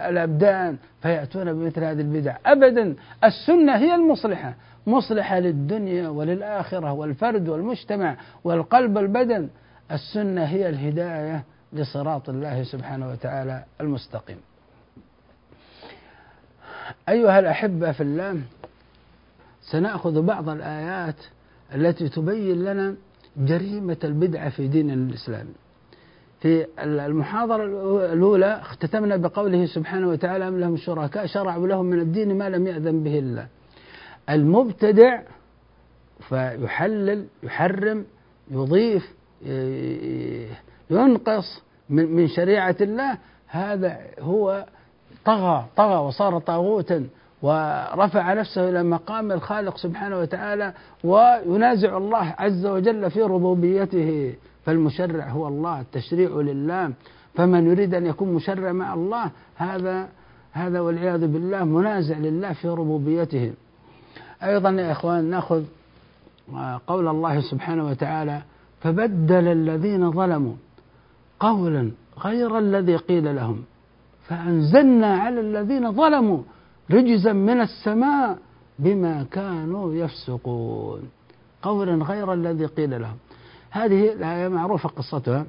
الأبدان 0.09 0.77
فيأتون 1.01 1.53
بمثل 1.53 1.83
هذه 1.83 2.01
البدع. 2.01 2.35
أبدا 2.45 2.95
السنة 3.23 3.77
هي 3.77 3.95
المصلحة 3.95 4.53
مصلحة 4.87 5.39
للدنيا 5.39 6.09
وللآخرة 6.09 6.91
والفرد 6.91 7.49
والمجتمع 7.49 8.15
والقلب 8.43 8.95
والبدن. 8.95 9.49
السنة 9.91 10.43
هي 10.43 10.69
الهداية 10.69 11.43
لصراط 11.73 12.29
الله 12.29 12.63
سبحانه 12.63 13.09
وتعالى 13.09 13.63
المستقيم. 13.81 14.37
أيها 17.09 17.39
الأحبة 17.39 17.91
في 17.91 18.03
الله 18.03 18.41
سنأخذ 19.61 20.21
بعض 20.21 20.49
الآيات 20.49 21.15
التي 21.75 22.09
تبين 22.09 22.63
لنا 22.63 22.95
جريمة 23.37 23.97
البدعة 24.03 24.49
في 24.49 24.67
ديننا 24.67 24.93
الإسلامي. 24.93 25.53
في 26.39 26.67
المحاضرة 26.79 27.65
الأولى 28.13 28.59
اختتمنا 28.61 29.15
بقوله 29.17 29.65
سبحانه 29.65 30.09
وتعالى 30.09 30.47
أم 30.47 30.59
لهم 30.59 30.77
شركاء 30.77 31.25
شرعوا 31.25 31.67
لهم 31.67 31.85
من 31.85 31.99
الدين 31.99 32.37
ما 32.37 32.49
لم 32.49 32.67
يأذن 32.67 33.03
به 33.03 33.19
الله. 33.19 33.47
المبتدع 34.29 35.21
فيحلل 36.29 37.25
يحرم 37.43 38.05
يضيف 38.51 39.13
ينقص 40.89 41.61
من 41.89 42.05
من 42.15 42.27
شريعة 42.27 42.75
الله 42.81 43.17
هذا 43.47 43.97
هو 44.19 44.65
طغى 45.25 45.65
طغى 45.77 45.95
وصار 45.95 46.39
طاغوتا 46.39 47.07
ورفع 47.41 48.33
نفسه 48.33 48.69
إلى 48.69 48.83
مقام 48.83 49.31
الخالق 49.31 49.77
سبحانه 49.77 50.19
وتعالى 50.19 50.73
وينازع 51.03 51.97
الله 51.97 52.35
عز 52.37 52.65
وجل 52.65 53.11
في 53.11 53.21
ربوبيته. 53.21 54.33
فالمشرع 54.65 55.29
هو 55.29 55.47
الله 55.47 55.79
التشريع 55.79 56.29
لله. 56.29 56.91
فمن 57.35 57.67
يريد 57.71 57.93
أن 57.93 58.05
يكون 58.05 58.33
مشرع 58.33 58.71
مع 58.71 58.93
الله 58.93 59.31
هذا 59.55 60.07
هذا 60.51 60.79
والعياذ 60.79 61.27
بالله 61.27 61.63
منازع 61.63 62.17
لله 62.17 62.53
في 62.53 62.67
ربوبيته. 62.69 63.53
أيضا 64.43 64.69
يا 64.69 64.91
إخوان 64.91 65.23
نأخذ 65.23 65.63
قول 66.87 67.07
الله 67.07 67.41
سبحانه 67.41 67.87
وتعالى 67.87 68.41
فبدل 68.81 69.47
الذين 69.47 70.11
ظلموا 70.11 70.53
قولا 71.39 71.91
غير 72.19 72.57
الذي 72.57 72.95
قيل 72.95 73.35
لهم 73.35 73.63
فأنزلنا 74.31 75.17
على 75.17 75.39
الذين 75.39 75.91
ظلموا 75.91 76.41
رجزا 76.91 77.33
من 77.33 77.61
السماء 77.61 78.37
بما 78.79 79.23
كانوا 79.31 79.93
يفسقون. 79.93 81.09
قولا 81.61 82.05
غير 82.05 82.33
الذي 82.33 82.65
قيل 82.65 83.01
لهم. 83.01 83.17
هذه 83.69 84.13
الآية 84.13 84.47
معروفة 84.47 84.89
قصتها. 84.89 85.45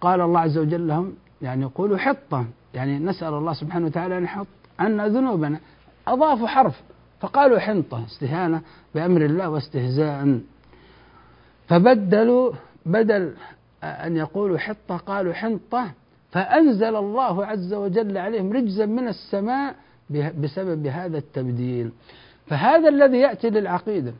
قال 0.00 0.20
الله 0.20 0.40
عز 0.40 0.58
وجل 0.58 0.88
لهم 0.88 1.12
يعني 1.42 1.64
قولوا 1.64 1.98
حطة. 1.98 2.44
يعني 2.74 2.98
نسأل 2.98 3.34
الله 3.34 3.52
سبحانه 3.52 3.86
وتعالى 3.86 4.18
أن 4.18 4.24
يحط 4.24 4.46
عنا 4.78 5.08
ذنوبنا. 5.08 5.60
أضافوا 6.08 6.46
حرف 6.46 6.82
فقالوا 7.20 7.58
حنطة 7.58 8.04
استهانة 8.04 8.62
بأمر 8.94 9.24
الله 9.24 9.50
واستهزاء. 9.50 10.40
فبدلوا 11.68 12.52
بدل 12.86 13.34
أن 13.82 14.16
يقولوا 14.16 14.58
حطة 14.58 14.96
قالوا 14.96 15.32
حنطة. 15.32 15.90
فأنزل 16.32 16.96
الله 16.96 17.46
عز 17.46 17.74
وجل 17.74 18.18
عليهم 18.18 18.52
رجزا 18.52 18.86
من 18.86 19.08
السماء 19.08 19.74
بسبب 20.10 20.86
هذا 20.86 21.18
التبديل. 21.18 21.92
فهذا 22.46 22.88
الذي 22.88 23.18
يأتي 23.18 23.50
للعقيدة. 23.50 24.12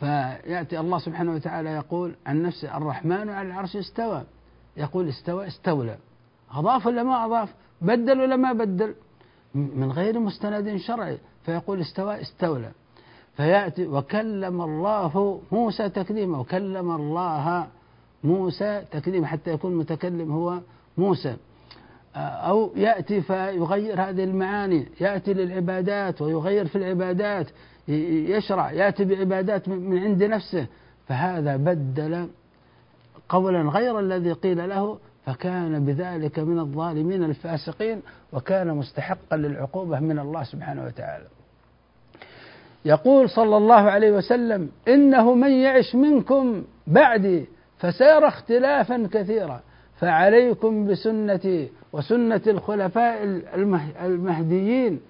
فيأتي 0.00 0.80
الله 0.80 0.98
سبحانه 0.98 1.34
وتعالى 1.34 1.70
يقول 1.70 2.14
عن 2.26 2.42
نفسه 2.42 2.76
الرحمن 2.76 3.28
على 3.28 3.48
العرش 3.48 3.76
استوى. 3.76 4.22
يقول 4.76 5.08
استوى 5.08 5.46
استولى. 5.46 5.96
أضاف 6.54 6.86
ولا 6.86 7.02
ما 7.02 7.26
أضاف؟ 7.26 7.54
بدل 7.80 8.20
ولا 8.20 8.36
ما 8.36 8.52
بدل؟ 8.52 8.94
من 9.54 9.92
غير 9.92 10.18
مستند 10.18 10.76
شرعي. 10.76 11.18
فيقول 11.42 11.80
استوى 11.80 12.20
استولى. 12.20 12.70
فيأتي 13.36 13.86
وكلم 13.86 14.60
الله 14.60 15.40
موسى 15.52 15.88
تكليما. 15.88 16.38
وكلم 16.38 16.90
الله 16.90 17.66
موسى 18.24 18.82
تكليما 18.90 19.26
حتى 19.26 19.50
يكون 19.50 19.74
متكلم 19.74 20.32
هو 20.32 20.58
موسى. 20.98 21.36
أو 22.16 22.70
يأتي 22.76 23.20
فيغير 23.20 24.02
هذه 24.02 24.24
المعاني 24.24 24.86
يأتي 25.00 25.34
للعبادات 25.34 26.22
ويغير 26.22 26.66
في 26.66 26.76
العبادات 26.76 27.46
يشرع 27.88 28.72
يأتي 28.72 29.04
بعبادات 29.04 29.68
من 29.68 29.98
عند 29.98 30.22
نفسه. 30.22 30.66
فهذا 31.08 31.56
بدل 31.56 32.28
قولا 33.28 33.62
غير 33.62 33.98
الذي 34.00 34.32
قيل 34.32 34.68
له 34.68 34.98
فكان 35.26 35.84
بذلك 35.84 36.38
من 36.38 36.58
الظالمين 36.58 37.24
الفاسقين 37.24 38.02
وكان 38.32 38.76
مستحقا 38.76 39.36
للعقوبة 39.36 40.00
من 40.00 40.18
الله 40.18 40.44
سبحانه 40.44 40.84
وتعالى. 40.84 41.26
يقول 42.84 43.30
صلى 43.30 43.56
الله 43.56 43.74
عليه 43.74 44.12
وسلم 44.12 44.68
إنه 44.88 45.34
من 45.34 45.50
يعش 45.50 45.94
منكم 45.94 46.64
بعدي 46.86 47.46
فسيرى 47.80 48.28
اختلافا 48.28 49.08
كثيرا. 49.12 49.60
فعليكم 49.98 50.86
بسنتي 50.86 51.70
وسنة 51.92 52.40
الخلفاء 52.46 53.24
المهديين 54.04 55.00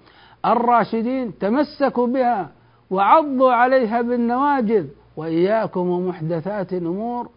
الراشدين 0.45 1.37
تمسكوا 1.37 2.07
بها 2.07 2.51
وعضوا 2.89 3.51
عليها 3.51 4.01
بالنواجذ 4.01 4.87
وإياكم 5.17 5.87
ومحدثات 5.89 6.73
الأمور. 6.73 7.29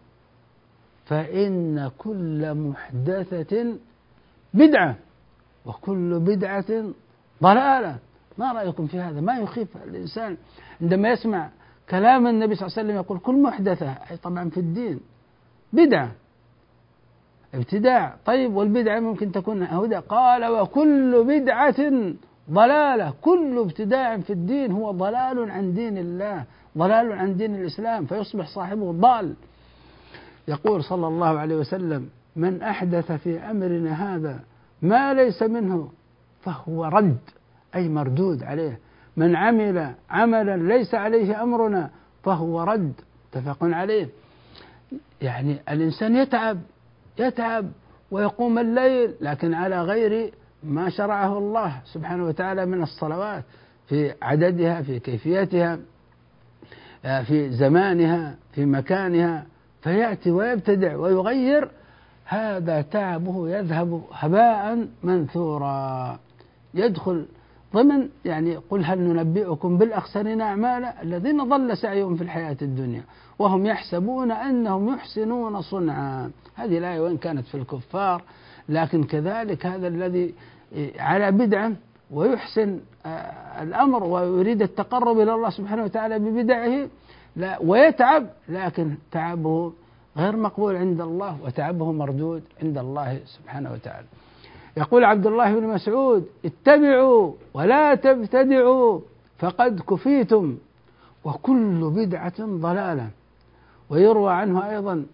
فإن 1.05 1.91
كل 1.97 2.53
محدثة 2.53 3.73
بدعة 4.53 4.95
وكل 5.65 6.19
بدعة 6.19 6.83
ضلالة. 7.43 7.97
ما 8.37 8.53
رأيكم 8.53 8.87
في 8.87 8.99
هذا؟ 8.99 9.21
ما 9.21 9.37
يخيف 9.37 9.77
الإنسان 9.87 10.37
عندما 10.81 11.09
يسمع 11.09 11.49
كلام 11.89 12.27
النبي 12.27 12.55
صلى 12.55 12.67
الله 12.67 12.77
عليه 12.77 12.87
وسلم 12.87 12.95
يقول 12.95 13.19
كل 13.19 13.41
محدثة. 13.41 13.89
أي 14.11 14.17
طبعا 14.17 14.49
في 14.49 14.59
الدين. 14.59 14.99
بدعة. 15.75 16.11
ابتداع. 17.53 18.15
طيب 18.25 18.55
والبدعة 18.55 18.99
ممكن 18.99 19.31
تكون 19.31 19.63
هدى 19.63 19.95
قال 19.95 20.45
وكل 20.45 21.23
بدعة 21.23 21.75
ضلالة. 22.51 23.13
كل 23.21 23.57
ابتداع 23.59 24.17
في 24.17 24.33
الدين 24.33 24.71
هو 24.71 24.91
ضلال 24.91 25.51
عن 25.51 25.73
دين 25.73 25.97
الله 25.97 26.43
ضلال 26.77 27.11
عن 27.11 27.37
دين 27.37 27.55
الإسلام 27.55 28.05
فيصبح 28.05 28.47
صاحبه 28.47 28.91
ضال. 28.91 29.33
يقول 30.47 30.83
صلى 30.83 31.07
الله 31.07 31.39
عليه 31.39 31.55
وسلم 31.55 32.09
من 32.35 32.61
أحدث 32.61 33.11
في 33.11 33.39
أمرنا 33.39 34.15
هذا 34.15 34.39
ما 34.81 35.13
ليس 35.13 35.43
منه 35.43 35.89
فهو 36.41 36.85
رد 36.85 37.17
أي 37.75 37.89
مردود 37.89 38.43
عليه. 38.43 38.79
من 39.17 39.35
عمل 39.35 39.93
عملا 40.09 40.57
ليس 40.57 40.95
عليه 40.95 41.43
أمرنا 41.43 41.89
فهو 42.23 42.63
رد. 42.63 42.93
متفق 43.35 43.57
عليه. 43.61 44.09
يعني 45.21 45.57
الإنسان 45.69 46.15
يتعب 46.15 46.59
يتعب 47.19 47.71
ويقوم 48.11 48.59
الليل 48.59 49.13
لكن 49.21 49.53
على 49.53 49.81
غير 49.81 50.33
ما 50.63 50.89
شرعه 50.89 51.37
الله 51.37 51.81
سبحانه 51.93 52.25
وتعالى 52.25 52.65
من 52.65 52.83
الصلوات 52.83 53.43
في 53.87 54.13
عددها 54.21 54.81
في 54.81 54.99
كيفيتها 54.99 55.79
في 57.03 57.49
زمانها 57.51 58.35
في 58.53 58.65
مكانها 58.65 59.45
فيأتي 59.81 60.31
ويبتدع 60.31 60.95
ويغير. 60.95 61.71
هذا 62.25 62.81
تعبه 62.81 63.49
يذهب 63.49 64.03
هباء 64.11 64.87
منثورا 65.03 66.19
يدخل 66.73 67.25
ضمن 67.75 68.09
يعني 68.25 68.55
قل 68.55 68.85
هل 68.85 68.99
ننبئكم 68.99 69.77
بالأخسرين 69.77 70.41
أعمالا 70.41 71.01
الذين 71.01 71.43
ضل 71.43 71.77
سعيهم 71.77 72.15
في 72.15 72.21
الحياة 72.21 72.57
الدنيا 72.61 73.03
وهم 73.39 73.65
يحسبون 73.65 74.31
أنهم 74.31 74.93
يحسنون 74.93 75.61
صنعا. 75.61 76.31
هذه 76.55 76.77
الآية 76.77 76.99
وإن 76.99 77.17
كانت 77.17 77.45
في 77.45 77.55
الكفار 77.55 78.21
لكن 78.69 79.03
كذلك 79.03 79.65
هذا 79.65 79.87
الذي 79.87 80.33
على 80.99 81.31
بدعة 81.31 81.71
ويحسن 82.11 82.79
آه، 83.05 83.63
الأمر 83.63 84.03
ويريد 84.03 84.61
التقرب 84.61 85.19
إلى 85.19 85.33
الله 85.33 85.49
سبحانه 85.49 85.83
وتعالى 85.83 86.19
ببدعه 86.19 86.87
لا 87.35 87.59
ويتعب 87.61 88.27
لكن 88.49 88.95
تعبه 89.11 89.73
غير 90.17 90.35
مقبول 90.35 90.75
عند 90.75 91.01
الله 91.01 91.37
وتعبه 91.45 91.91
مردود 91.91 92.43
عند 92.63 92.77
الله 92.77 93.19
سبحانه 93.25 93.71
وتعالى. 93.73 94.07
يقول 94.77 95.03
عبد 95.03 95.27
الله 95.27 95.59
بن 95.59 95.67
مسعود 95.67 96.27
اتبعوا 96.45 97.33
ولا 97.53 97.95
تبتدعوا 97.95 98.99
فقد 99.39 99.79
كفيتم 99.79 100.57
وكل 101.23 101.91
بدعة 101.95 102.33
ضلالة. 102.39 103.09
ويروى 103.89 104.31
عنه 104.33 104.69
أيضا 104.69 105.05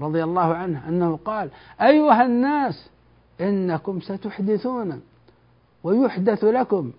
رضي 0.00 0.24
الله 0.24 0.54
عنه 0.54 0.88
أنه 0.88 1.18
قال 1.24 1.50
أيها 1.82 2.26
الناس 2.26 2.90
إنكم 3.40 4.00
ستحدثون 4.00 5.00
ويحدث 5.84 6.44
لكم 6.44 6.90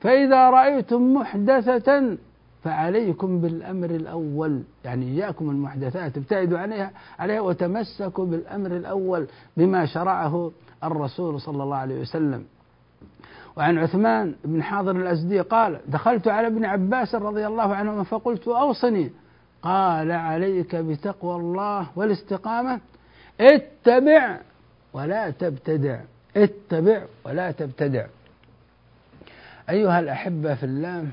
فإذا 0.00 0.50
رأيتم 0.50 1.14
محدثة 1.14 2.16
فعليكم 2.64 3.40
بالأمر 3.40 3.90
الأول. 3.90 4.62
يعني 4.84 5.06
إياكم 5.06 5.50
المحدثات 5.50 6.16
ابتعدوا 6.16 6.58
عليها 6.58 6.90
عليها 7.18 7.40
وتمسكوا 7.40 8.26
بالأمر 8.26 8.76
الأول 8.76 9.26
بما 9.56 9.86
شرعه 9.86 10.52
الرسول 10.84 11.40
صلى 11.40 11.62
الله 11.62 11.76
عليه 11.76 12.00
وسلم. 12.00 12.44
وعن 13.56 13.78
عثمان 13.78 14.34
بن 14.44 14.62
حاضر 14.62 14.96
الأزدي 14.96 15.40
قال 15.40 15.80
دخلت 15.88 16.28
على 16.28 16.46
ابن 16.46 16.64
عباس 16.64 17.14
رضي 17.14 17.46
الله 17.46 17.74
عنهما 17.74 18.04
فقلت 18.04 18.48
أوصني 18.48 19.10
قال 19.62 20.12
عليك 20.12 20.76
بتقوى 20.76 21.36
الله 21.36 21.86
والاستقامة. 21.96 22.80
اتبع 23.40 24.40
ولا 24.92 25.30
تبتدع. 25.30 26.00
اتبع 26.36 27.02
ولا 27.26 27.50
تبتدع. 27.50 28.06
أيها 29.70 30.00
الأحبة 30.00 30.54
في 30.54 30.66
الله 30.66 31.08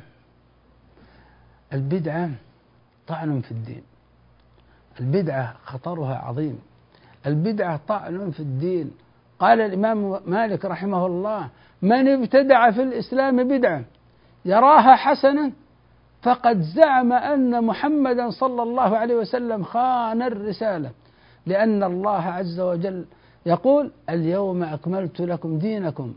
البدعة 1.74 2.30
طعن 3.08 3.42
في 3.42 3.52
الدين. 3.52 3.84
البدعة 5.00 5.56
خطرها 5.66 6.16
عظيم. 6.16 6.60
البدعة 7.26 7.80
طعن 7.88 8.32
في 8.32 8.40
الدين. 8.40 8.92
قال 9.40 9.62
الإمام 9.62 10.20
مالك 10.26 10.66
رحمه 10.66 11.06
الله 11.06 11.50
من 11.82 12.08
ابتدع 12.08 12.72
في 12.72 12.82
الإسلام 12.84 13.48
بدعة 13.48 13.82
يراها 14.46 14.96
حسنا 14.96 15.52
فقد 16.22 16.62
زعم 16.62 17.14
أن 17.14 17.64
محمدا 17.64 18.30
صلى 18.30 18.64
الله 18.64 18.98
عليه 18.98 19.16
وسلم 19.16 19.64
خان 19.64 20.22
الرسالة 20.22 20.92
لأن 21.46 21.84
الله 21.84 22.22
عز 22.22 22.60
وجل 22.60 23.06
يقول 23.46 23.92
اليوم 24.10 24.64
أكملت 24.64 25.20
لكم 25.22 25.58
دينكم 25.58 26.14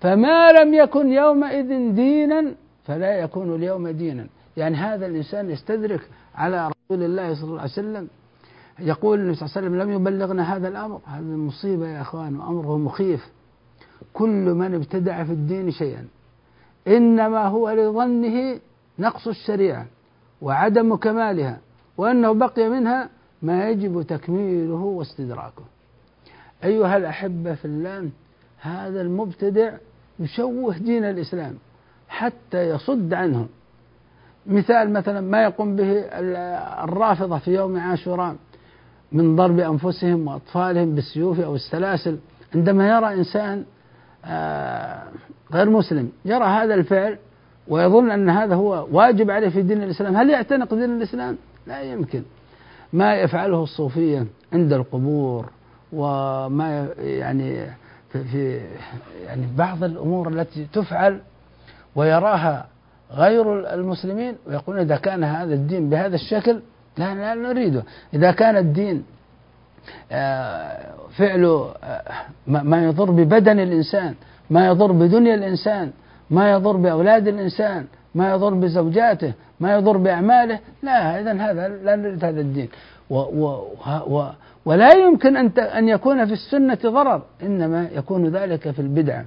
فما 0.00 0.52
لم 0.52 0.74
يكن 0.74 1.12
يومئذ 1.12 1.94
دينا 1.94 2.54
فلا 2.84 3.12
يكون 3.18 3.54
اليوم 3.54 3.88
دينا 3.88 4.26
يعني 4.56 4.76
هذا 4.76 5.06
الإنسان 5.06 5.50
يستدرك 5.50 6.08
على 6.34 6.68
رسول 6.68 7.02
الله 7.02 7.34
صلى 7.34 7.44
الله 7.44 7.60
عليه 7.60 7.72
وسلم. 7.72 8.08
يقول 8.78 9.18
النبي 9.18 9.34
صلى 9.34 9.46
الله 9.46 9.56
عليه 9.56 9.68
وسلم 9.68 9.82
لم 9.82 10.00
يبلغنا 10.00 10.56
هذا 10.56 10.68
الأمر. 10.68 11.00
هذه 11.06 11.22
مصيبة 11.22 11.88
يا 11.88 12.00
أخوان 12.00 12.36
وأمره 12.36 12.78
مخيف. 12.78 13.28
كل 14.12 14.54
من 14.54 14.74
ابتدع 14.74 15.24
في 15.24 15.32
الدين 15.32 15.70
شيئا. 15.70 16.06
إنما 16.88 17.46
هو 17.46 17.70
لظنه 17.70 18.60
نقص 18.98 19.28
الشريعة 19.28 19.86
وعدم 20.42 20.96
كمالها 20.96 21.58
وأنه 21.96 22.32
بقي 22.32 22.68
منها 22.68 23.08
ما 23.42 23.70
يجب 23.70 24.02
تكميله 24.02 24.74
واستدراكه. 24.74 25.64
أيها 26.64 26.96
الأحبة 26.96 27.54
في 27.54 27.64
الله 27.64 28.10
هذا 28.60 29.00
المبتدع 29.00 29.76
يشوه 30.18 30.78
دين 30.78 31.04
الإسلام 31.04 31.54
حتى 32.08 32.68
يصد 32.68 33.14
عنه. 33.14 33.46
مثال 34.46 34.92
مثلا 34.92 35.20
ما 35.20 35.42
يقوم 35.42 35.76
به 35.76 36.04
الرافضة 36.84 37.38
في 37.38 37.54
يوم 37.54 37.80
عاشوراء 37.80 38.36
من 39.12 39.36
ضرب 39.36 39.58
أنفسهم 39.58 40.28
وأطفالهم 40.28 40.94
بالسيوف 40.94 41.40
أو 41.40 41.54
السلاسل 41.54 42.18
عندما 42.54 42.88
يرى 42.88 43.14
إنسان 43.14 43.64
آه، 44.24 45.02
غير 45.52 45.70
مسلم 45.70 46.12
يرى 46.24 46.44
هذا 46.44 46.74
الفعل 46.74 47.18
ويظن 47.68 48.10
أن 48.10 48.30
هذا 48.30 48.54
هو 48.54 48.86
واجب 48.92 49.30
عليه 49.30 49.48
في 49.48 49.62
دين 49.62 49.82
الإسلام 49.82 50.16
هل 50.16 50.30
يعتنق 50.30 50.74
دين 50.74 50.96
الإسلام؟ 50.96 51.36
لا 51.66 51.82
يمكن 51.82 52.22
ما 52.92 53.14
يفعله 53.14 53.62
الصوفية 53.62 54.26
عند 54.52 54.72
القبور 54.72 55.50
وما 55.92 56.88
يعني 56.98 57.66
في, 58.12 58.24
في 58.24 58.60
يعني 59.26 59.46
بعض 59.56 59.84
الأمور 59.84 60.28
التي 60.28 60.66
تفعل 60.72 61.20
ويراها 61.94 62.66
غير 63.14 63.74
المسلمين 63.74 64.34
ويقولون 64.46 64.82
إذا 64.82 64.96
كان 64.96 65.24
هذا 65.24 65.54
الدين 65.54 65.90
بهذا 65.90 66.14
الشكل 66.14 66.60
لا 66.98 67.14
لا 67.14 67.34
نريده. 67.34 67.82
إذا 68.14 68.30
كان 68.30 68.56
الدين 68.56 69.04
آه، 70.12 70.94
فعله 71.16 71.74
آه، 71.84 72.02
ما 72.46 72.84
يضر 72.84 73.10
ببدن 73.10 73.60
الإنسان 73.60 74.14
ما 74.50 74.66
يضر 74.66 74.92
بدنيا 74.92 75.34
الإنسان 75.34 75.90
ما 76.30 76.50
يضر 76.50 76.76
بأولاد 76.76 77.28
الإنسان 77.28 77.86
ما 78.14 78.30
يضر 78.30 78.54
بزوجاته 78.54 79.32
ما 79.60 79.74
يضر 79.74 79.96
بأعماله 79.96 80.58
لا 80.82 81.20
إذا 81.20 81.32
هذا 81.32 81.68
لا 81.68 81.96
نريد 81.96 82.24
هذا 82.24 82.40
الدين. 82.40 82.68
و 83.10 83.16
و 83.16 83.64
و 84.06 84.30
ولا 84.64 84.92
يمكن 84.92 85.36
أن 85.36 85.50
أن 85.58 85.88
يكون 85.88 86.26
في 86.26 86.32
السنة 86.32 86.78
ضرر 86.86 87.22
إنما 87.42 87.88
يكون 87.94 88.28
ذلك 88.28 88.70
في 88.70 88.78
البدعة 88.78 89.24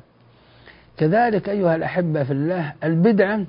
كذلك 0.97 1.49
أيها 1.49 1.75
الأحبة 1.75 2.23
في 2.23 2.33
الله 2.33 2.73
البدعة 2.83 3.45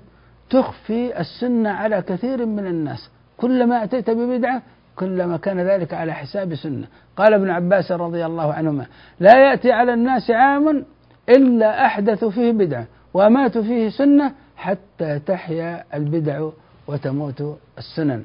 تخفي 0.51 1.21
السنة 1.21 1.71
على 1.71 2.03
كثير 2.03 2.47
من 2.47 2.67
الناس. 2.67 3.11
كلما 3.37 3.85
أتيت 3.85 4.11
ببدعة 4.11 4.63
كلما 4.97 5.37
كان 5.37 5.61
ذلك 5.61 5.95
على 5.95 6.13
حساب 6.13 6.55
سنة. 6.55 6.87
قال 7.17 7.35
ابن 7.35 7.51
عباس 7.51 7.93
رضي 7.93 8.27
الله 8.27 8.53
عنهما 8.53 8.87
لا 9.21 9.51
يأتي 9.51 9.73
على 9.73 9.95
الناس 9.95 10.31
عام 10.31 10.85
إلا 11.29 11.87
أحدث 11.87 12.25
فيه 12.25 12.53
بدعة 12.53 12.87
ومات 13.15 13.59
فيه 13.59 13.89
سنة 13.89 14.33
حتى 14.57 15.19
تحيا 15.19 15.85
البدع 15.95 16.49
وتموت 16.87 17.59
السنن. 17.79 18.25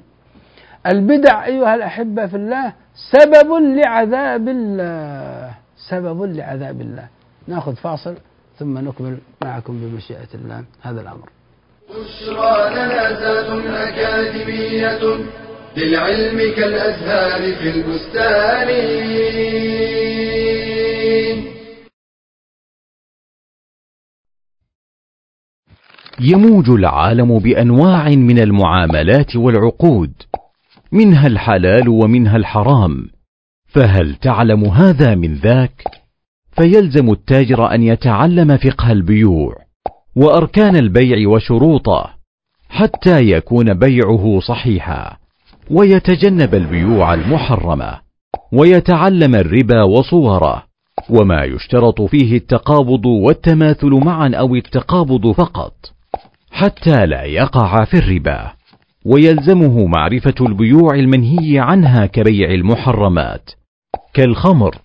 البدع 0.88 1.46
أيها 1.46 1.76
الأحبة 1.76 2.28
في 2.28 2.36
الله 2.36 2.74
سبب 3.12 3.54
لعذاب 3.54 4.48
الله 4.48 5.56
سبب 5.90 6.24
لعذاب 6.24 6.82
الله. 6.82 7.08
نأخذ 7.48 7.76
فاصل 7.76 8.16
ثم 8.58 8.78
نكمل 8.78 9.18
معكم 9.44 9.80
بمشيئة 9.80 10.28
الله. 10.36 10.64
هذا 10.82 11.02
الأمر. 11.02 11.30
بشرى 11.90 12.70
لنا 12.70 13.10
أكاديمية 13.90 15.00
للعلم 15.78 16.56
كالأزهار 16.56 17.56
في 17.56 17.70
البستان. 17.70 18.70
يموج 26.20 26.70
العالم 26.70 27.40
بأنواع 27.40 28.10
من 28.10 28.40
المعاملات 28.40 29.36
والعقود 29.36 30.14
منها 30.92 31.28
الحلال 31.28 31.90
ومنها 31.90 32.38
الحرام. 32.38 33.10
فهل 33.68 34.16
تعلم 34.16 34.66
هذا 34.66 35.16
من 35.16 35.34
ذاك؟ 35.34 35.84
فيلزم 36.52 37.12
التاجر 37.12 37.74
أن 37.74 37.84
يتعلم 37.84 38.58
فقه 38.58 38.92
البيوع. 38.92 39.63
وأركان 40.16 40.76
البيع 40.76 41.30
وشروطه 41.30 42.10
حتى 42.70 43.30
يكون 43.32 43.74
بيعه 43.74 44.40
صحيحا 44.40 45.18
ويتجنب 45.72 46.56
البيوع 46.56 47.14
المحرمة 47.14 48.00
ويتعلم 48.52 49.36
الربا 49.36 49.84
وصوره 49.84 50.64
وما 51.10 51.44
يشترط 51.44 52.02
فيه 52.02 52.38
التقابض 52.38 53.06
والتماثل 53.06 53.90
معا 54.06 54.32
أو 54.36 54.56
التقابض 54.56 55.32
فقط 55.32 55.74
حتى 56.52 57.06
لا 57.06 57.24
يقع 57.24 57.86
في 57.86 57.98
الربا. 57.98 58.52
ويلزمه 59.06 59.86
معرفة 59.86 60.36
البيوع 60.42 60.96
المنهي 60.96 61.60
عنها 61.60 62.06
كبيع 62.06 62.52
المحرمات 62.52 63.50
كالخمر 64.14 64.76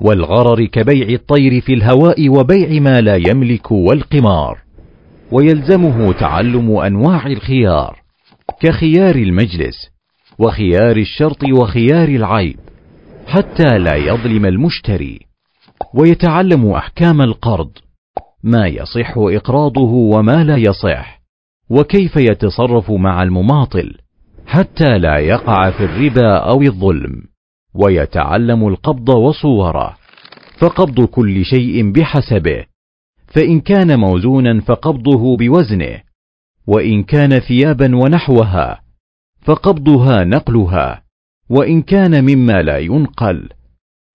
والغرر 0.00 0.64
كبيع 0.64 1.08
الطير 1.08 1.60
في 1.60 1.74
الهواء 1.74 2.28
وبيع 2.28 2.80
ما 2.80 3.00
لا 3.00 3.16
يملك 3.16 3.70
والقمار. 3.72 4.58
ويلزمه 5.32 6.12
تعلم 6.12 6.76
أنواع 6.76 7.26
الخيار 7.26 8.02
كخيار 8.60 9.14
المجلس 9.14 9.90
وخيار 10.38 10.96
الشرط 10.96 11.44
وخيار 11.44 12.08
العيب 12.08 12.56
حتى 13.26 13.78
لا 13.78 13.96
يظلم 13.96 14.46
المشتري 14.46 15.20
ويتعلم 15.94 16.70
أحكام 16.70 17.20
القرض 17.20 17.70
ما 18.42 18.66
يصح 18.66 19.14
إقراضه 19.16 19.90
وما 19.92 20.44
لا 20.44 20.56
يصح 20.56 21.20
وكيف 21.70 22.16
يتصرف 22.16 22.90
مع 22.90 23.22
المماطل 23.22 23.94
حتى 24.46 24.98
لا 24.98 25.18
يقع 25.18 25.70
في 25.70 25.84
الربا 25.84 26.36
أو 26.36 26.62
الظلم 26.62 27.22
ويتعلم 27.74 28.68
القبض 28.68 29.08
وصوره 29.08 29.96
فقبض 30.58 31.04
كل 31.04 31.44
شيء 31.44 31.92
بحسبه 31.92 32.69
فإن 33.30 33.60
كان 33.60 33.98
موزونا 33.98 34.60
فقبضه 34.60 35.36
بوزنه 35.36 36.00
وإن 36.66 37.02
كان 37.02 37.38
ثيابا 37.38 37.96
ونحوها 37.96 38.80
فقبضها 39.40 40.24
نقلها 40.24 41.02
وإن 41.50 41.82
كان 41.82 42.24
مما 42.24 42.62
لا 42.62 42.78
ينقل 42.78 43.48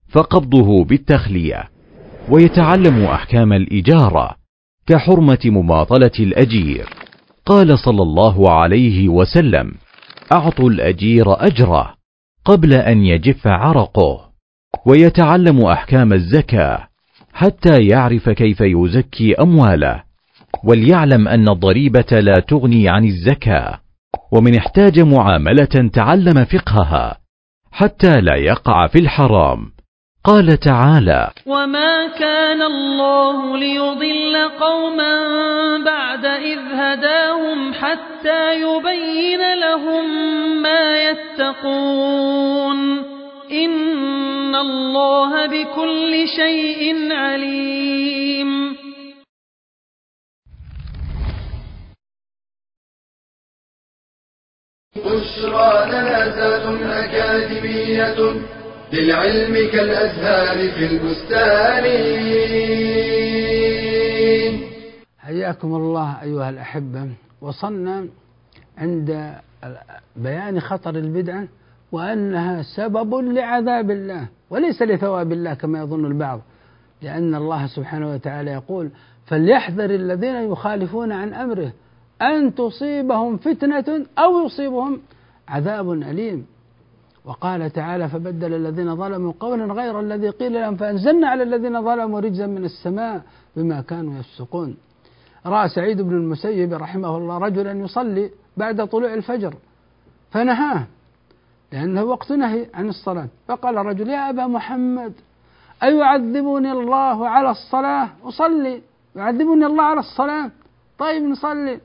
فقبضه 0.08 0.84
بالتخلية. 0.84 1.69
ويتعلم 2.30 3.04
أحكام 3.04 3.54
الإجارة 3.54 4.36
كحرمة 4.88 5.39
مماطلة 5.45 6.12
الأجير. 6.19 6.89
قال 7.45 7.80
صلى 7.80 8.01
الله 8.01 8.51
عليه 8.51 9.10
وسلم 9.10 9.71
أعطوا 10.34 10.69
الأجير 10.69 11.45
أجره 11.45 11.95
قبل 12.45 12.73
أن 12.73 13.06
يجف 13.06 13.47
عرقه. 13.47 14.32
ويتعلم 14.86 15.65
أحكام 15.65 16.13
الزكاة 16.13 16.88
حتى 17.36 17.88
يعرف 17.88 18.30
كيف 18.30 18.62
يزكي 18.62 19.36
أمواله 19.36 20.04
وليعلم 20.63 21.28
أن 21.28 21.50
الضريبة 21.50 22.19
لا 22.19 22.39
تغني 22.39 22.89
عن 22.89 23.06
الزكاة 23.06 23.80
ومن 24.32 24.56
احتاج 24.56 25.00
معاملة 25.00 25.89
تعلم 25.93 26.45
فقهها 26.45 27.17
حتى 27.71 28.21
لا 28.21 28.36
يقع 28.36 28.88
في 28.88 29.00
الحرام. 29.00 29.71
قال 30.24 30.60
تعالى 30.60 31.30
وما 31.45 32.08
كان 32.08 32.62
الله 32.62 33.58
ليضل 33.58 34.50
قوما 34.60 35.17
بعد 35.86 36.26
إذ 36.26 36.60
هداهم 36.74 37.74
حتى 37.74 38.62
يبين 38.62 39.60
لهم 39.60 40.06
ما 40.62 41.10
يتقون. 41.10 43.14
إن 43.63 44.56
الله 44.56 45.48
بكل 45.48 46.28
شيء 46.28 47.13
عليم. 47.13 48.76
بشرى 54.96 55.86
لنا 55.91 56.18
أكاديمية 57.06 58.20
للعلم 58.94 59.54
كالأزهار 59.72 60.58
في 60.72 60.86
البستان. 60.86 61.86
حياكم 65.18 65.76
الله 65.76 66.22
أيها 66.22 66.50
الأحبة. 66.50 67.10
وصلنا 67.41 68.08
عند 68.78 69.36
بيان 70.15 70.60
خطر 70.60 70.96
البدعة. 70.96 71.48
وأنها 71.91 72.62
سبب 72.62 73.15
لعذاب 73.15 73.91
الله 73.91 74.28
وليس 74.50 74.82
لثواب 74.82 75.32
الله 75.32 75.54
كما 75.54 75.80
يظن 75.80 76.06
البعض 76.06 76.41
لأن 77.02 77.36
الله 77.36 77.67
سبحانه 77.67 78.13
وتعالى 78.13 78.52
يقول 78.52 78.89
فليحذر 79.26 79.89
الذين 79.89 80.36
يخالفون 80.36 81.12
عن 81.12 81.34
أمره 81.34 81.71
أن 82.21 82.56
تصيبهم 82.56 83.38
فتنة 83.38 84.06
أو 84.17 84.45
يصيبهم 84.45 85.02
عذاب 85.48 85.91
أليم. 85.91 86.45
وقال 87.26 87.69
تعالى 87.69 88.10
فبدل 88.10 88.54
الذين 88.54 88.95
ظلموا 88.95 89.34
قولا 89.39 89.74
غير 89.74 90.00
الذي 90.00 90.30
قيل 90.30 90.54
لهم 90.54 90.76
فأنزلنا 90.76 91.28
على 91.28 91.43
الذين 91.43 91.82
ظلموا 91.82 92.19
رجزا 92.19 92.48
من 92.48 92.65
السماء 92.65 93.21
بما 93.56 93.82
كانوا 93.82 94.19
يفسقون. 94.19 94.78
رأى 95.45 95.69
سعيد 95.69 96.02
بن 96.02 96.13
المسيب 96.13 96.74
رحمه 96.74 97.17
الله 97.17 97.38
رجلا 97.38 97.71
يصلي 97.71 98.30
بعد 98.58 98.88
طلوع 98.88 99.13
الفجر 99.13 99.54
فنهاه 100.32 100.88
لأنه 101.76 102.04
وقت 102.04 102.32
نهي 102.32 102.68
عن 102.74 102.90
الصلاة. 102.90 103.28
فقال 103.48 103.78
الرجل 103.78 104.10
يا 104.10 104.30
أبا 104.30 104.48
محمد 104.48 105.14
أيعذبني 105.84 106.72
الله 106.72 107.30
على 107.30 107.52
الصلاة؟ 107.52 108.10
أصلي. 108.24 108.82
يعذبني 109.16 109.66
الله 109.66 109.84
على 109.84 110.00
الصلاة. 110.00 110.52
طيب 111.00 111.24
نصلي. 111.24 111.80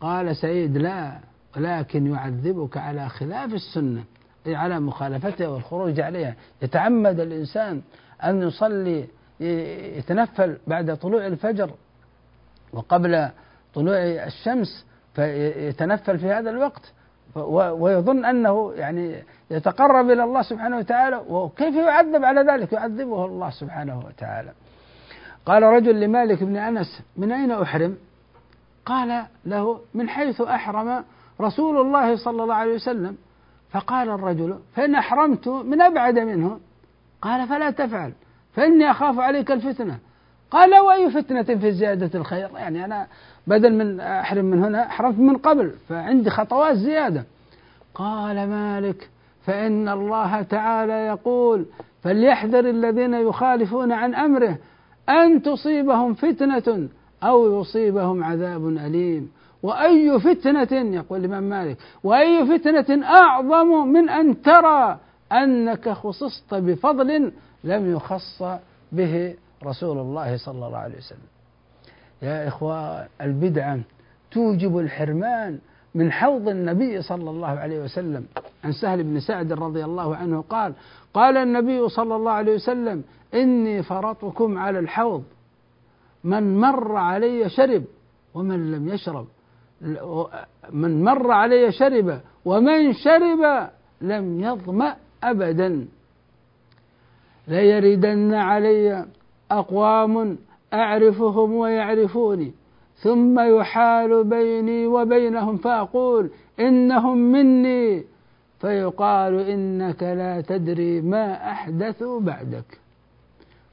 قال 0.00 0.36
سعيد 0.36 0.76
لا 0.76 1.18
ولكن 1.56 2.06
يعذبك 2.06 2.76
على 2.76 3.08
خلاف 3.08 3.54
السنة 3.54 4.04
أي 4.46 4.54
على 4.54 4.80
مخالفتها 4.80 5.48
والخروج 5.48 6.00
عليها. 6.00 6.34
يتعمد 6.62 7.20
الإنسان 7.20 7.82
أن 8.24 8.42
يصلي 8.42 9.06
يتنفل 9.96 10.56
بعد 10.66 10.96
طلوع 10.96 11.26
الفجر 11.26 11.70
وقبل 12.72 13.28
طلوع 13.74 13.96
الشمس 14.26 14.86
فيتنفل 15.14 16.18
في 16.18 16.26
هذا 16.26 16.50
الوقت. 16.50 16.92
ويظن 17.34 18.24
أنه 18.24 18.72
يعني 18.72 19.22
يتقرب 19.50 20.10
إلى 20.10 20.24
الله 20.24 20.42
سبحانه 20.42 20.78
وتعالى 20.78 21.22
وكيف 21.28 21.74
يعذب 21.74 22.24
على 22.24 22.40
ذلك؟ 22.40 22.72
يعذبه 22.72 23.24
الله 23.24 23.50
سبحانه 23.50 24.02
وتعالى. 24.06 24.52
قال 25.46 25.62
رجل 25.62 26.00
لمالك 26.00 26.42
بن 26.42 26.56
أنس: 26.56 27.02
من 27.16 27.32
أين 27.32 27.52
أحرم؟ 27.52 27.96
قال 28.86 29.24
له: 29.44 29.80
من 29.94 30.08
حيث 30.08 30.40
أحرم 30.40 31.04
رسول 31.40 31.80
الله 31.80 32.16
صلى 32.16 32.42
الله 32.42 32.54
عليه 32.54 32.74
وسلم. 32.74 33.16
فقال 33.70 34.08
الرجل: 34.08 34.58
فإن 34.74 34.94
أحرمت 34.94 35.48
من 35.48 35.80
أبعد 35.80 36.18
منه. 36.18 36.60
قال: 37.22 37.48
فلا 37.48 37.70
تفعل 37.70 38.12
فإني 38.52 38.90
أخاف 38.90 39.18
عليك 39.18 39.50
الفتنة. 39.50 39.98
قال 40.52 40.78
وأي 40.78 41.10
فتنة 41.10 41.42
في 41.42 41.72
زيادة 41.72 42.18
الخير؟ 42.18 42.48
يعني 42.56 42.84
أنا 42.84 43.06
بدل 43.46 43.74
من 43.74 44.00
أحرم 44.00 44.44
من 44.44 44.64
هنا 44.64 44.86
أحرمت 44.86 45.18
من 45.18 45.36
قبل 45.36 45.72
فعندي 45.88 46.30
خطوات 46.30 46.76
زيادة 46.76 47.24
قال 47.94 48.36
مالك 48.48 49.08
فإن 49.46 49.88
الله 49.88 50.42
تعالى 50.42 50.92
يقول 50.92 51.66
فليحذر 52.02 52.70
الذين 52.70 53.14
يخالفون 53.14 53.92
عن 53.92 54.14
أمره 54.14 54.56
أن 55.08 55.42
تصيبهم 55.42 56.14
فتنة 56.14 56.88
أو 57.22 57.60
يصيبهم 57.60 58.24
عذاب 58.24 58.68
أليم 58.68 59.30
وأي 59.62 60.20
فتنة 60.20 60.94
يقول 60.96 61.20
الإمام 61.20 61.42
مالك 61.42 61.76
وأي 62.04 62.58
فتنة 62.58 63.06
أعظم 63.06 63.88
من 63.88 64.08
أن 64.08 64.42
ترى 64.42 64.98
أنك 65.32 65.88
خصصت 65.88 66.54
بفضل 66.54 67.32
لم 67.64 67.92
يخص 67.92 68.42
به 68.92 69.34
رسول 69.64 69.98
الله 69.98 70.36
صلى 70.36 70.66
الله 70.66 70.78
عليه 70.78 70.96
وسلم. 70.96 71.30
يا 72.22 72.48
إخوان 72.48 73.06
البدعة 73.20 73.78
توجب 74.30 74.78
الحرمان 74.78 75.58
من 75.94 76.12
حوض 76.12 76.48
النبي 76.48 77.02
صلى 77.02 77.30
الله 77.30 77.48
عليه 77.48 77.80
وسلم. 77.80 78.26
عن 78.64 78.72
سهل 78.72 79.02
بن 79.02 79.20
سعد 79.20 79.52
رضي 79.52 79.84
الله 79.84 80.16
عنه 80.16 80.44
قال 80.48 80.72
قال 81.14 81.36
النبي 81.36 81.88
صلى 81.88 82.16
الله 82.16 82.32
عليه 82.32 82.54
وسلم 82.54 83.04
إني 83.34 83.82
فرطكم 83.82 84.58
على 84.58 84.78
الحوض. 84.78 85.24
من 86.24 86.60
مر 86.60 86.96
علي 86.96 87.48
شرب 87.48 87.84
ومن 88.34 88.72
لم 88.72 88.88
يشرب. 88.88 89.26
من 90.70 91.04
مر 91.04 91.30
علي 91.30 91.72
شرب 91.72 92.20
ومن 92.44 92.92
شرب 92.92 93.68
لم 94.00 94.40
يظمأ 94.40 94.96
أبدا. 95.24 95.86
ليردن 97.48 98.34
علي 98.34 99.06
أقوام 99.58 100.38
أعرفهم 100.74 101.52
ويعرفوني 101.54 102.52
ثم 102.96 103.40
يحال 103.40 104.24
بيني 104.24 104.86
وبينهم 104.86 105.56
فأقول 105.56 106.30
إنهم 106.60 107.18
مني 107.18 108.04
فيقال 108.60 109.40
إنك 109.40 110.02
لا 110.02 110.40
تدري 110.40 111.00
ما 111.00 111.50
أحدثوا 111.50 112.20
بعدك. 112.20 112.78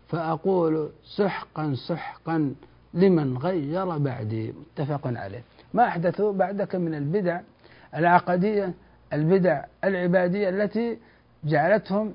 فأقول 0.08 0.90
سحقا 1.18 1.74
سحقا 1.88 2.54
لمن 2.94 3.38
غير 3.38 3.98
بعدي. 3.98 4.54
متفق 4.54 5.08
عليه. 5.08 5.44
ما 5.74 5.88
أحدثوا 5.88 6.34
بعدك 6.34 6.76
من 6.76 6.94
البدع 6.94 7.40
العقدية 7.96 8.74
البدع 9.14 9.64
العبادية 9.84 10.50
التي 10.50 10.98
جعلتهم 11.44 12.14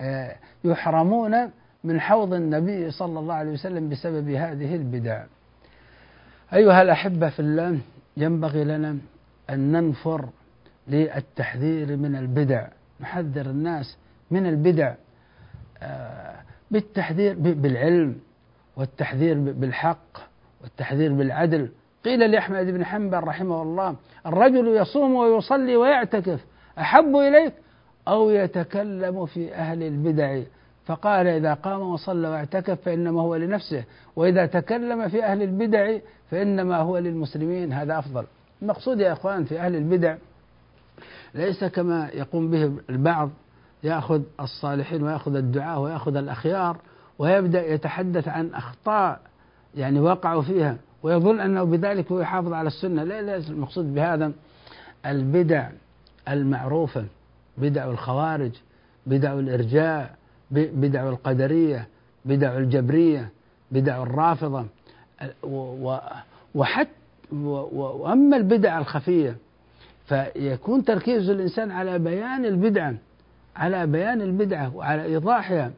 آه، 0.00 0.36
يحرمون 0.64 1.50
من 1.84 2.00
حوض 2.00 2.34
النبي 2.34 2.90
صلى 2.90 3.18
الله 3.18 3.34
عليه 3.34 3.52
وسلم 3.52 3.88
بسبب 3.88 4.28
هذه 4.28 4.74
البدع. 4.74 5.24
أيها 6.54 6.82
الأحبة 6.82 7.28
في 7.28 7.40
الله 7.40 7.78
ينبغي 8.16 8.64
لنا 8.64 8.98
أن 9.50 9.72
ننفر 9.72 10.28
للتحذير 10.88 11.96
من 11.96 12.16
البدع 12.16 12.68
نحذر 13.00 13.46
الناس 13.46 13.96
من 14.30 14.46
البدع 14.46 14.94
آه، 15.82 16.36
بالتحذير 16.70 17.36
بالعلم 17.38 18.16
والتحذير 18.76 19.38
بالحق 19.38 20.18
والتحذير 20.62 21.12
بالعدل. 21.12 21.68
قيل 22.04 22.30
لأحمد 22.30 22.66
بن 22.66 22.84
حنبل 22.84 23.18
رحمه 23.18 23.62
الله 23.62 23.96
الرجل 24.26 24.76
يصوم 24.76 25.14
ويصلي 25.14 25.76
ويعتكف 25.76 26.44
أحب 26.78 27.16
إليك 27.16 27.52
أو 28.08 28.30
يتكلم 28.30 29.26
في 29.26 29.54
أهل 29.54 29.82
البدع؟ 29.82 30.42
فقال 30.86 31.26
إذا 31.26 31.54
قام 31.54 31.80
وصلى 31.80 32.28
واعتكف 32.28 32.80
فإنما 32.80 33.20
هو 33.20 33.36
لنفسه 33.36 33.84
وإذا 34.16 34.46
تكلم 34.46 35.08
في 35.08 35.24
أهل 35.24 35.42
البدع 35.42 35.98
فإنما 36.30 36.76
هو 36.76 36.98
للمسلمين. 36.98 37.72
هذا 37.72 37.98
أفضل. 37.98 38.24
المقصود 38.62 39.00
يا 39.00 39.12
أخوان 39.12 39.44
في 39.44 39.60
أهل 39.60 39.76
البدع 39.76 40.16
ليس 41.34 41.64
كما 41.64 42.08
يقوم 42.14 42.50
به 42.50 42.72
البعض 42.90 43.30
يأخذ 43.82 44.22
الصالحين 44.40 45.02
ويأخذ 45.02 45.36
الدعاء 45.36 45.80
ويأخذ 45.80 46.16
الأخيار 46.16 46.76
ويبدأ 47.18 47.72
يتحدث 47.72 48.28
عن 48.28 48.54
أخطاء 48.54 49.20
يعني 49.74 50.00
وقعوا 50.00 50.42
فيها 50.42 50.76
ويظن 51.02 51.40
أنه 51.40 51.64
بذلك 51.64 52.12
هو 52.12 52.20
يحافظ 52.20 52.52
على 52.52 52.66
السنة. 52.66 53.04
لا 53.04 53.22
لا 53.22 53.36
المقصود 53.36 53.94
بهذا 53.94 54.32
البدع 55.06 55.68
المعروفة 56.28 57.04
بدع 57.58 57.84
الخوارج 57.84 58.52
بدع 59.06 59.32
الإرجاء 59.32 60.21
بدع 60.52 61.08
القدرية 61.08 61.88
بدع 62.24 62.58
الجبرية 62.58 63.28
بدع 63.70 64.02
الرافضة. 64.02 64.64
وحتى 66.54 66.90
وأما 67.32 68.36
البدع 68.36 68.78
الخفية 68.78 69.36
فيكون 70.06 70.84
تركيز 70.84 71.30
الإنسان 71.30 71.70
على 71.70 71.98
بيان 71.98 72.44
البدعة 72.44 72.94
على 73.56 73.86
بيان 73.86 74.22
البدعة 74.22 74.76
وعلى 74.76 75.04
إيضاحها. 75.04 75.70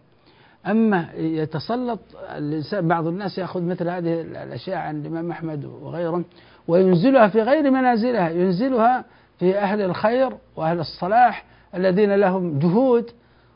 أما 0.67 1.09
يتسلط 1.17 2.01
الإنسان 2.37 2.89
بعض 2.89 3.07
الناس 3.07 3.39
يأخذ 3.39 3.63
مثل 3.63 3.89
هذه 3.89 4.21
الأشياء 4.21 4.77
عن 4.79 5.01
الإمام 5.01 5.31
أحمد 5.31 5.65
وغيره 5.65 6.25
وينزلها 6.69 7.29
في 7.29 7.43
غير 7.43 7.71
منازلها 7.71 8.31
ينزلها 8.31 9.05
في 9.39 9.59
أهل 9.59 9.81
الخير 9.81 10.33
وأهل 10.57 10.81
الصلاح 10.81 11.45
الذين 11.75 12.15
لهم 12.15 12.59
جهود 12.59 13.11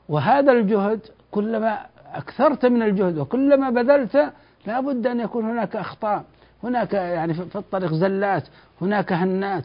وهذا 0.08 0.52
الجهد 0.52 1.00
كلما 1.30 1.86
أكثرت 2.14 2.66
من 2.66 2.82
الجهد 2.82 3.18
وكلما 3.18 3.70
بذلت 3.70 4.32
لا 4.66 4.80
بد 4.80 5.06
أن 5.06 5.20
يكون 5.20 5.44
هناك 5.44 5.76
أخطاء 5.76 6.24
هناك 6.64 6.94
يعني 6.94 7.34
في 7.34 7.56
الطريق 7.56 7.92
زلات 7.92 8.44
هناك 8.80 9.12
هنات. 9.12 9.64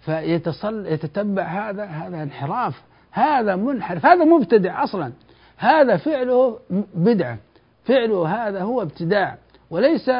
فيتصل 0.00 0.86
يتتبع 0.86 1.42
هذا 1.42 1.84
هذا 1.84 2.22
انحراف 2.22 2.82
هذا 3.10 3.56
منحرف 3.56 4.06
هذا 4.06 4.24
مبتدع 4.24 4.84
أصلا. 4.84 5.12
هذا 5.56 5.96
فعله 5.96 6.58
بدعة 6.94 7.38
فعله 7.84 8.48
هذا 8.48 8.62
هو 8.62 8.82
ابتداع. 8.82 9.36
وليس 9.70 10.10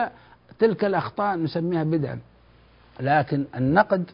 تلك 0.58 0.84
الأخطاء 0.84 1.36
نسميها 1.36 1.84
بدعة. 1.84 2.18
لكن 3.00 3.44
النقد 3.56 4.10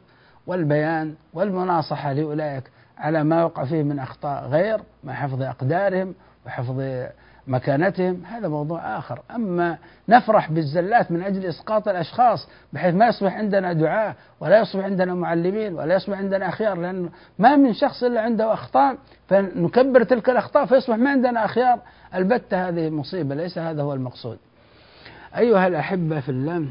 والبيان 0.47 1.15
والمناصحة 1.35 2.13
لأولئك 2.13 2.65
على 2.99 3.25
ما 3.25 3.45
وقع 3.45 3.65
فيه 3.65 3.83
من 3.83 3.99
أخطاء 3.99 4.49
غير 4.49 4.81
مع 5.05 5.13
حفظ 5.13 5.43
أقدارهم 5.43 6.15
وحفظ 6.47 7.07
مكانتهم 7.47 8.23
هذا 8.25 8.49
موضوع 8.49 8.99
آخر. 8.99 9.21
أما 9.35 9.79
نفرح 10.09 10.51
بالزلات 10.51 11.11
من 11.11 11.23
أجل 11.23 11.47
إسقاط 11.47 11.89
الأشخاص 11.89 12.49
بحيث 12.73 12.95
ما 12.95 13.07
يصبح 13.07 13.35
عندنا 13.35 13.73
دعاة 13.73 14.15
ولا 14.41 14.61
يصبح 14.61 14.85
عندنا 14.85 15.15
معلمين 15.15 15.75
ولا 15.75 15.95
يصبح 15.95 16.19
عندنا 16.19 16.49
أخيار 16.49 16.79
لأن 16.79 17.11
ما 17.39 17.57
من 17.57 17.75
شخص 17.75 18.03
إلا 18.03 18.21
عنده 18.21 18.53
أخطاء 18.53 18.97
فنكبر 19.29 20.03
تلك 20.03 20.31
الأخطاء 20.31 20.67
فيصبح 20.67 20.97
ما 20.97 21.11
عندنا 21.11 21.45
أخيار. 21.45 21.79
البتة 22.15 22.69
هذه 22.69 22.91
مصيبة 22.91 23.35
ليس 23.35 23.59
هذا 23.59 23.83
هو 23.83 23.95
المقصود. 23.95 24.39
أيها 25.37 25.67
الأحبة 25.67 26.21
في 26.21 26.29
الله 26.29 26.67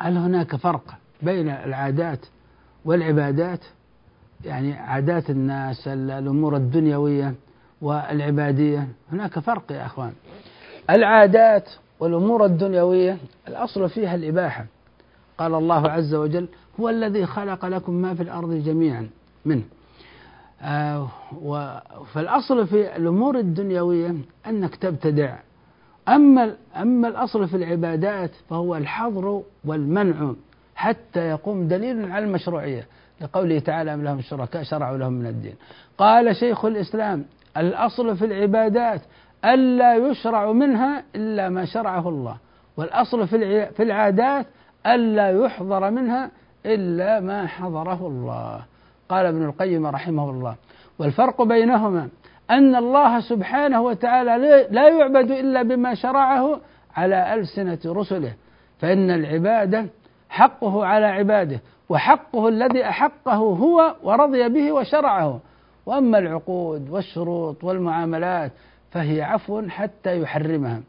هل 0.00 0.16
هناك 0.16 0.56
فرق 0.56 0.94
بين 1.22 1.48
العادات 1.48 2.26
والعبادات؟ 2.84 3.60
يعني 4.44 4.72
عادات 4.72 5.30
الناس 5.30 5.88
الأمور 5.88 6.56
الدنيوية 6.56 7.34
والعبادية. 7.82 8.88
هناك 9.12 9.38
فرق 9.38 9.72
يا 9.72 9.86
أخوان. 9.86 10.12
العادات 10.90 11.70
والأمور 12.00 12.44
الدنيوية 12.44 13.16
الأصل 13.48 13.88
فيها 13.88 14.14
الإباحة. 14.14 14.64
قال 15.38 15.54
الله 15.54 15.90
عز 15.90 16.14
وجل 16.14 16.48
هو 16.80 16.88
الذي 16.88 17.26
خلق 17.26 17.66
لكم 17.66 17.92
ما 17.92 18.14
في 18.14 18.22
الأرض 18.22 18.52
جميعا 18.52 19.08
منه. 19.44 19.62
آه 20.62 21.08
فالأصل 22.14 22.66
في 22.66 22.96
الأمور 22.96 23.38
الدنيوية 23.38 24.14
أنك 24.46 24.76
تبتدع. 24.76 25.36
أما 26.08 26.56
أما 26.76 27.08
الأصل 27.08 27.48
في 27.48 27.56
العبادات 27.56 28.30
فهو 28.50 28.76
الحظر 28.76 29.42
والمنع 29.64 30.32
حتى 30.74 31.20
يقوم 31.20 31.68
دليل 31.68 32.12
على 32.12 32.24
المشروعية. 32.24 32.86
لقوله 33.22 33.58
تعالى 33.58 33.94
أم 33.94 34.04
لهم 34.04 34.20
شركاء 34.20 34.62
شرعوا 34.62 34.98
لهم 34.98 35.12
من 35.12 35.26
الدين. 35.26 35.54
قال 35.98 36.36
شيخ 36.36 36.64
الإسلام 36.64 37.24
الأصل 37.56 38.16
في 38.16 38.24
العبادات 38.24 39.00
ألا 39.44 39.94
يشرع 39.94 40.52
منها 40.52 41.02
إلا 41.16 41.48
ما 41.48 41.64
شرعه 41.64 42.08
الله 42.08 42.36
والأصل 42.76 43.28
في 43.28 43.82
العادات 43.82 44.46
ألا 44.86 45.30
يحضر 45.30 45.90
منها 45.90 46.30
إلا 46.66 47.20
ما 47.20 47.46
حضره 47.46 48.06
الله. 48.06 48.62
قال 49.08 49.26
ابن 49.26 49.44
القيم 49.44 49.86
رحمه 49.86 50.30
الله 50.30 50.56
والفرق 50.98 51.42
بينهما 51.42 52.08
أن 52.50 52.76
الله 52.76 53.20
سبحانه 53.20 53.80
وتعالى 53.80 54.66
لا 54.70 54.88
يعبد 54.88 55.30
إلا 55.30 55.62
بما 55.62 55.94
شرعه 55.94 56.60
على 56.96 57.34
ألسنة 57.34 57.78
رسله 57.86 58.32
فإن 58.78 59.10
العبادة 59.10 59.86
حقه 60.28 60.84
على 60.84 61.06
عباده 61.06 61.60
وحقه 61.92 62.48
الذي 62.48 62.84
أحقه 62.84 63.36
هو 63.36 63.96
ورضي 64.02 64.48
به 64.48 64.72
وشرعه. 64.72 65.40
وأما 65.86 66.18
العقود 66.18 66.90
والشروط 66.90 67.64
والمعاملات 67.64 68.52
فهي 68.90 69.22
عفو 69.22 69.68
حتى 69.68 70.20
يحرمها. 70.20 70.80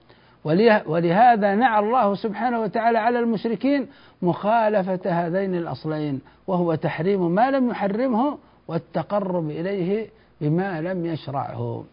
ولهذا 0.85 1.55
نعى 1.55 1.79
الله 1.79 2.15
سبحانه 2.15 2.59
وتعالى 2.61 2.97
على 2.97 3.19
المشركين 3.19 3.87
مخالفة 4.21 4.99
هذين 5.05 5.55
الأصلين 5.55 6.21
وهو 6.47 6.75
تحريم 6.75 7.35
ما 7.35 7.51
لم 7.51 7.69
يحرمه 7.69 8.37
والتقرب 8.67 9.49
إليه 9.49 10.07
بما 10.41 10.81
لم 10.81 11.05
يشرعه. 11.05 11.83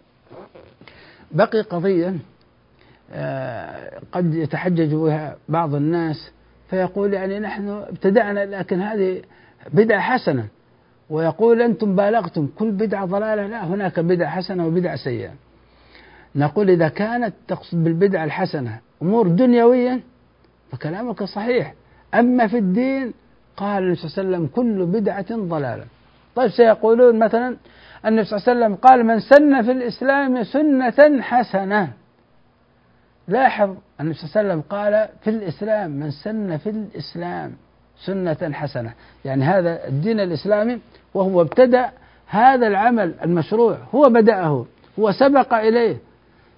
بقي 1.31 1.61
قضية 1.61 2.15
آه، 3.13 4.01
قد 4.13 4.35
يتحجج 4.35 4.95
بها 4.95 5.37
بعض 5.49 5.75
الناس 5.75 6.33
فيقول 6.71 7.15
يعني 7.15 7.39
نحن 7.39 7.69
ابتدعنا 7.69 8.47
لكن 8.47 8.81
هذه 8.81 9.23
بدعة 9.73 10.01
حسنة. 10.01 10.45
ويقول 11.11 11.63
أنتم 11.63 11.97
بالغتم 11.97 12.49
كل 12.59 12.71
بدعة 12.71 13.05
ضلالة 13.07 13.47
لا 13.47 13.67
هناك 13.67 14.01
بدعة 14.01 14.31
حسنة 14.31 14.67
وبدعة 14.67 14.97
سيئة. 14.97 15.31
نقول 16.37 16.71
إذا 16.71 16.89
كانت 16.89 17.35
تقصد 17.49 17.85
بالبدعة 17.85 18.25
الحسنة 18.25 18.79
أمور 19.03 19.29
دنيوية 19.29 20.01
فكلامك 20.73 21.23
صحيح. 21.23 21.75
أما 22.15 22.47
في 22.47 22.59
الدين 22.59 23.13
قال 23.57 23.83
النبي 23.83 23.97
صلى 23.97 24.23
الله 24.23 24.37
عليه 24.37 24.47
وسلم 24.47 24.47
كل 24.47 24.87
بدعة 24.87 25.37
ضلالة. 25.37 25.85
طيب 26.35 26.51
سيقولون 26.51 27.19
مثلا 27.19 27.57
النبي 28.07 28.25
صلى 28.25 28.39
الله 28.39 28.49
عليه 28.49 28.59
وسلم 28.61 28.75
قال 28.75 29.07
من 29.07 29.21
سن 29.21 29.63
في 29.63 29.73
الإسلام 29.73 30.43
سنة 30.43 31.23
حسنة. 31.23 31.93
لاحظ 33.31 33.75
النبي 34.01 34.15
صلى 34.15 34.25
الله 34.25 34.37
عليه 34.37 34.49
وسلم 34.49 34.61
قال 34.71 35.09
في 35.23 35.31
الإسلام 35.31 35.91
من 35.91 36.11
سن 36.11 36.57
في 36.57 36.71
الإسلام 36.71 37.53
سنة 38.05 38.53
حسنة. 38.53 38.93
يعني 39.25 39.45
هذا 39.45 39.89
الدين 39.89 40.21
الإسلامي 40.21 40.79
وهو 41.15 41.41
ابتدأ 41.41 41.91
هذا 42.27 42.67
العمل 42.67 43.15
المشروع 43.25 43.79
هو 43.95 44.09
بدأه 44.09 44.67
هو 44.99 45.13
سبق 45.13 45.55
إليه 45.55 45.97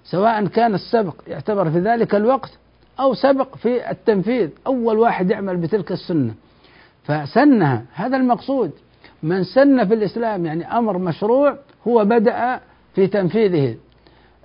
سواء 0.04 0.46
كان 0.46 0.74
السبق 0.74 1.14
يعتبر 1.26 1.70
في 1.70 1.78
ذلك 1.78 2.14
الوقت 2.14 2.50
أو 3.00 3.14
سبق 3.14 3.56
في 3.56 3.90
التنفيذ 3.90 4.50
أول 4.66 4.98
واحد 4.98 5.30
يعمل 5.30 5.56
بتلك 5.56 5.92
السنة. 5.92 6.34
فسنها 7.04 7.84
هذا 7.94 8.16
المقصود. 8.16 8.70
من 9.22 9.44
سن 9.44 9.88
في 9.88 9.94
الإسلام 9.94 10.46
يعني 10.46 10.78
أمر 10.78 10.98
مشروع 10.98 11.56
هو 11.88 12.04
بدأ 12.04 12.60
في 12.94 13.06
تنفيذه. 13.06 13.76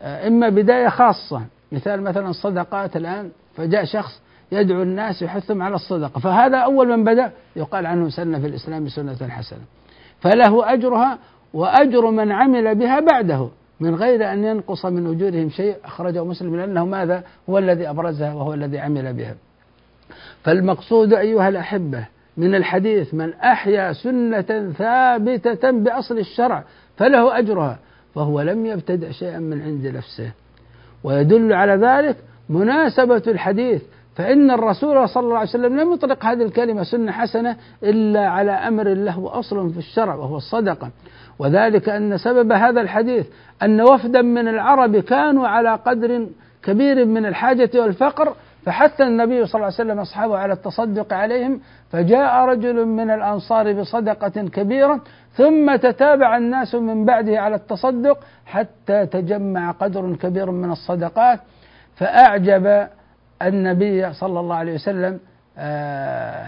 إما 0.02 0.50
بداية 0.50 0.90
خاصة 0.90 1.42
مثال 1.71 2.01
مثلا 2.01 2.30
الصدقات 2.30 2.97
الآن 2.97 3.32
فجاء 3.56 3.86
شخص 3.86 4.21
يدعو 4.51 4.82
الناس 4.82 5.21
يحثهم 5.21 5.62
على 5.62 5.75
الصدقة 5.75 6.19
فهذا 6.19 6.58
أول 6.58 6.88
من 6.97 7.03
بدأ 7.03 7.32
يقال 7.56 7.86
عنه 7.86 8.10
سن 8.10 8.41
في 8.41 8.47
الإسلام 8.47 8.88
سنة 8.88 9.27
حسنة. 9.27 9.62
فله 10.19 10.73
أجرها 10.73 11.19
وأجر 11.53 12.12
من 12.12 12.32
عمل 12.32 12.75
بها 12.75 12.99
بعده 12.99 13.49
من 13.80 13.95
غير 13.95 14.34
أن 14.34 14.43
ينقص 14.43 14.86
من 14.86 15.15
أجورهم 15.15 15.49
شيء 15.49 15.75
أخرجه 15.86 16.23
مسلم 16.23 16.56
لأنه 16.56 16.86
ماذا؟ 16.86 17.23
هو 17.49 17.58
الذي 17.58 17.89
أبرزها 17.89 18.34
وهو 18.34 18.53
الذي 18.53 18.80
عمل 18.80 19.13
بها. 19.13 19.36
فالمقصود 20.43 21.13
أيها 21.13 21.49
الأحبة 21.49 22.06
من 22.38 22.56
الحديث 22.56 23.13
من 23.13 23.34
أحيا 23.34 23.93
سنة 23.93 24.73
ثابتة 24.77 25.71
بأصل 25.71 26.17
الشرع 26.17 26.63
فله 26.97 27.39
أجرها 27.39 27.80
فهو 28.15 28.41
لم 28.41 28.65
يبتدع 28.65 29.12
شيئا 29.12 29.39
من 29.39 29.62
عند 29.62 29.88
نفسه. 29.88 30.32
ويدل 31.08 31.54
على 31.54 31.76
ذلك 31.76 32.15
مناسبة 32.50 33.24
الحديث. 33.28 33.82
فإن 34.15 34.52
الرسول 34.52 35.10
صلى 35.10 35.24
الله 35.24 35.38
عليه 35.38 35.50
وسلم 35.50 35.80
لم 35.80 35.93
يطلق 35.93 36.26
هذه 36.26 36.43
الكلمة 36.43 36.84
سنة 36.84 37.12
حسنة 37.12 37.56
إلا 37.84 38.28
على 38.30 38.52
أمر 38.52 38.88
له 38.88 39.39
أصل 39.39 39.70
في 39.74 39.78
الشرع 39.78 40.15
وهو 40.15 40.38
الصدقة. 40.38 40.89
وذلك 41.39 41.89
أن 41.89 42.17
سبب 42.17 42.52
هذا 42.52 42.82
الحديث 42.82 43.26
أن 43.63 43.82
وفدا 43.82 44.22
من 44.22 44.48
العرب 44.48 44.98
كانوا 44.98 45.48
على 45.48 45.76
قدر 45.76 46.28
كبير 46.63 47.06
من 47.06 47.26
الحاجة 47.26 47.70
والفقر 47.76 48.34
فحث 48.65 49.02
النبي 49.02 49.46
صلى 49.46 49.56
الله 49.56 49.65
عليه 49.65 49.76
وسلم 49.76 50.00
أصحابه 50.00 50.38
على 50.38 50.54
التصدق 50.54 51.13
عليهم 51.13 51.60
فجاء 51.91 52.46
رجل 52.46 52.86
من 52.86 53.10
الأنصار 53.10 53.74
بصدقة 53.74 54.30
كبيرة 54.30 55.02
ثم 55.38 55.76
تتابع 55.76 56.38
الناس 56.38 56.76
من 56.76 57.06
بعده 57.06 57.39
على 57.39 57.56
التصدق 57.56 58.19
حتى 58.45 59.06
تجمع 59.06 59.71
قدر 59.71 60.15
كبير 60.15 60.52
من 60.52 60.71
الصدقات. 60.71 61.39
فأعجب 61.95 62.88
النبي 63.41 64.13
صلى 64.13 64.39
الله 64.39 64.56
عليه 64.56 64.73
وسلم 64.73 65.19
آه، 65.58 66.45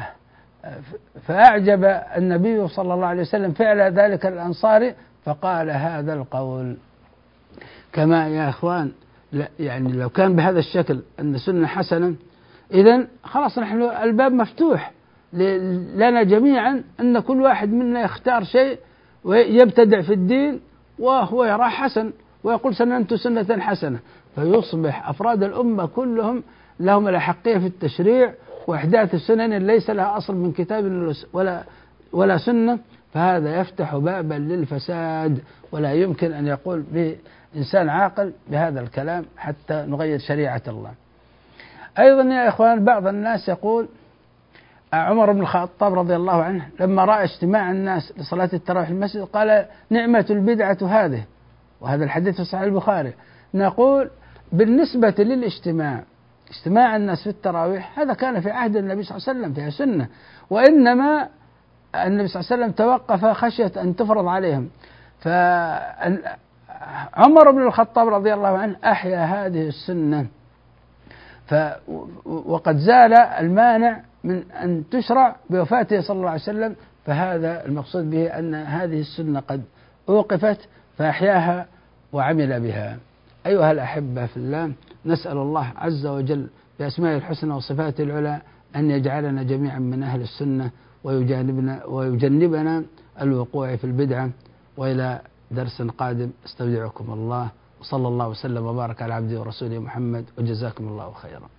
فأعجب 1.28 1.84
النبي 2.18 2.68
صلى 2.68 2.94
الله 2.94 3.06
عليه 3.06 3.22
وسلم 3.22 3.52
فعل 3.52 3.82
ذلك 3.94 4.26
الأنصاري 4.26 4.96
فقال 5.26 5.70
هذا 5.70 6.14
القول. 6.14 6.78
كما 7.94 8.28
يا 8.28 8.50
إخوان 8.50 8.92
يعني 9.60 9.92
لو 9.92 10.10
كان 10.10 10.36
بهذا 10.36 10.60
الشكل 10.60 11.02
أن 11.20 11.38
سنة 11.38 11.68
حسنة 11.68 12.16
إذا 12.74 13.08
خلاص 13.24 13.60
نحن 13.60 13.82
الباب 13.82 14.32
مفتوح. 14.32 14.92
لنا 15.34 16.24
جميعا 16.24 16.84
أن 17.00 17.20
كل 17.20 17.42
واحد 17.42 17.70
منا 17.70 18.02
يختار 18.02 18.44
شيء 18.44 18.80
ويبتدع 19.24 20.02
في 20.02 20.14
الدين 20.14 20.60
وهو 21.00 21.44
يراه 21.46 21.68
حسن 21.70 22.12
ويقول 22.44 22.76
سننت 22.76 23.14
سنة 23.14 23.60
حسنة. 23.60 24.00
فيصبح 24.36 25.10
أفراد 25.10 25.44
الأمة 25.44 25.86
كلهم 25.86 26.44
لهم 26.80 27.08
الأحقية 27.08 27.58
في 27.58 27.66
التشريع 27.66 28.34
وإحداث 28.68 29.14
السنن 29.14 29.54
ليس 29.54 29.90
لها 29.90 30.18
أصل 30.18 30.36
من 30.36 30.52
كتاب 30.52 31.14
ولا 31.34 31.64
ولا 32.12 32.38
سنة. 32.38 32.80
فهذا 33.14 33.60
يفتح 33.60 33.96
بابا 33.96 34.34
للفساد 34.34 35.40
ولا 35.72 35.94
يمكن 35.94 36.34
أن 36.34 36.48
يقول 36.48 36.84
بإنسان 36.92 37.90
عاقل 37.90 38.34
بهذا 38.52 38.82
الكلام 38.82 39.26
حتى 39.38 39.86
نغير 39.88 40.20
شريعة 40.20 40.62
الله. 40.68 40.92
أيضا 42.00 42.24
يا 42.24 42.48
إخوان 42.48 42.86
بعض 42.86 43.08
الناس 43.08 43.50
يقول 43.50 43.88
عمر 44.94 45.32
بن 45.32 45.42
الخطاب 45.42 45.94
رضي 45.94 46.16
الله 46.16 46.44
عنه 46.44 46.68
لما 46.80 47.06
رأى 47.06 47.24
اجتماع 47.24 47.72
الناس 47.72 48.14
لصلاة 48.18 48.50
التراويح 48.54 48.88
في 48.88 48.94
المسجد 48.94 49.22
قال 49.24 49.66
نعمة 49.90 50.26
البدعة 50.30 50.78
هذه 50.82 51.24
وهذا 51.82 52.04
الحديث 52.04 52.36
في 52.36 52.44
صحيح 52.44 52.62
البخاري. 52.62 53.14
نقول 53.54 54.10
بالنسبة 54.52 55.16
للاجتماع 55.20 56.04
اجتماع 56.50 56.96
الناس 56.96 57.24
في 57.24 57.30
التراويح 57.30 58.00
هذا 58.00 58.14
كان 58.14 58.42
في 58.42 58.52
عهد 58.52 58.76
النبي 58.76 59.04
صلى 59.04 59.18
الله 59.18 59.30
عليه 59.30 59.40
وسلم 59.40 59.54
فيها 59.54 59.70
سنة 59.70 60.08
وإنما 60.50 61.30
النبي 61.96 62.28
صلى 62.28 62.42
الله 62.42 62.52
عليه 62.52 62.64
وسلم 62.64 62.72
توقف 62.72 63.26
خشية 63.26 63.72
أن 63.78 63.96
تفرض 63.96 64.28
عليهم. 64.28 64.70
فعمر 65.20 66.32
بن 67.52 67.62
الخطاب 67.62 68.08
رضي 68.08 68.34
الله 68.34 68.58
عنه 68.58 68.76
أحيا 68.86 69.26
هذه 69.26 69.68
السنة. 69.68 70.26
ف 71.48 71.56
وقد 72.26 72.78
زال 72.78 73.14
المانع 73.14 74.02
من 74.24 74.52
أن 74.52 74.84
تشرع 74.92 75.36
بوفاته 75.50 76.02
صلى 76.02 76.18
الله 76.18 76.30
عليه 76.30 76.42
وسلم 76.42 76.76
فهذا 77.06 77.66
المقصود 77.66 78.10
به 78.10 78.28
أن 78.28 78.56
هذه 78.56 79.00
السنة 79.00 79.40
قد 79.40 79.62
أوقفت 80.10 80.60
فأحياها 80.98 81.68
وعمل 82.14 82.60
بها. 82.60 82.98
أيها 83.46 83.72
الأحبة 83.72 84.26
في 84.26 84.38
الله 84.38 84.72
نسأل 85.06 85.38
الله 85.38 85.74
عز 85.76 86.06
وجل 86.06 86.48
بأسمائه 86.80 87.18
الحسنى 87.18 87.54
وصفاته 87.54 88.04
العلى 88.04 88.42
أن 88.76 88.92
يجعلنا 88.92 89.44
جميعا 89.44 89.80
من 89.80 90.04
أهل 90.04 90.22
السنة 90.22 90.72
ويجنبنا 91.04 91.86
ويجنبنا 91.86 92.84
الوقوع 93.22 93.76
في 93.76 93.84
البدعة. 93.84 94.30
وإلى 94.78 95.22
درس 95.52 95.82
قادم 95.82 96.30
استودعكم 96.46 97.14
الله. 97.14 97.50
وصلى 97.82 98.08
الله 98.08 98.28
وسلم 98.28 98.66
وبارك 98.66 99.02
على 99.02 99.14
عبده 99.14 99.40
ورسوله 99.40 99.80
محمد 99.80 100.26
وجزاكم 100.38 100.88
الله 100.88 101.12
خيرا. 101.12 101.59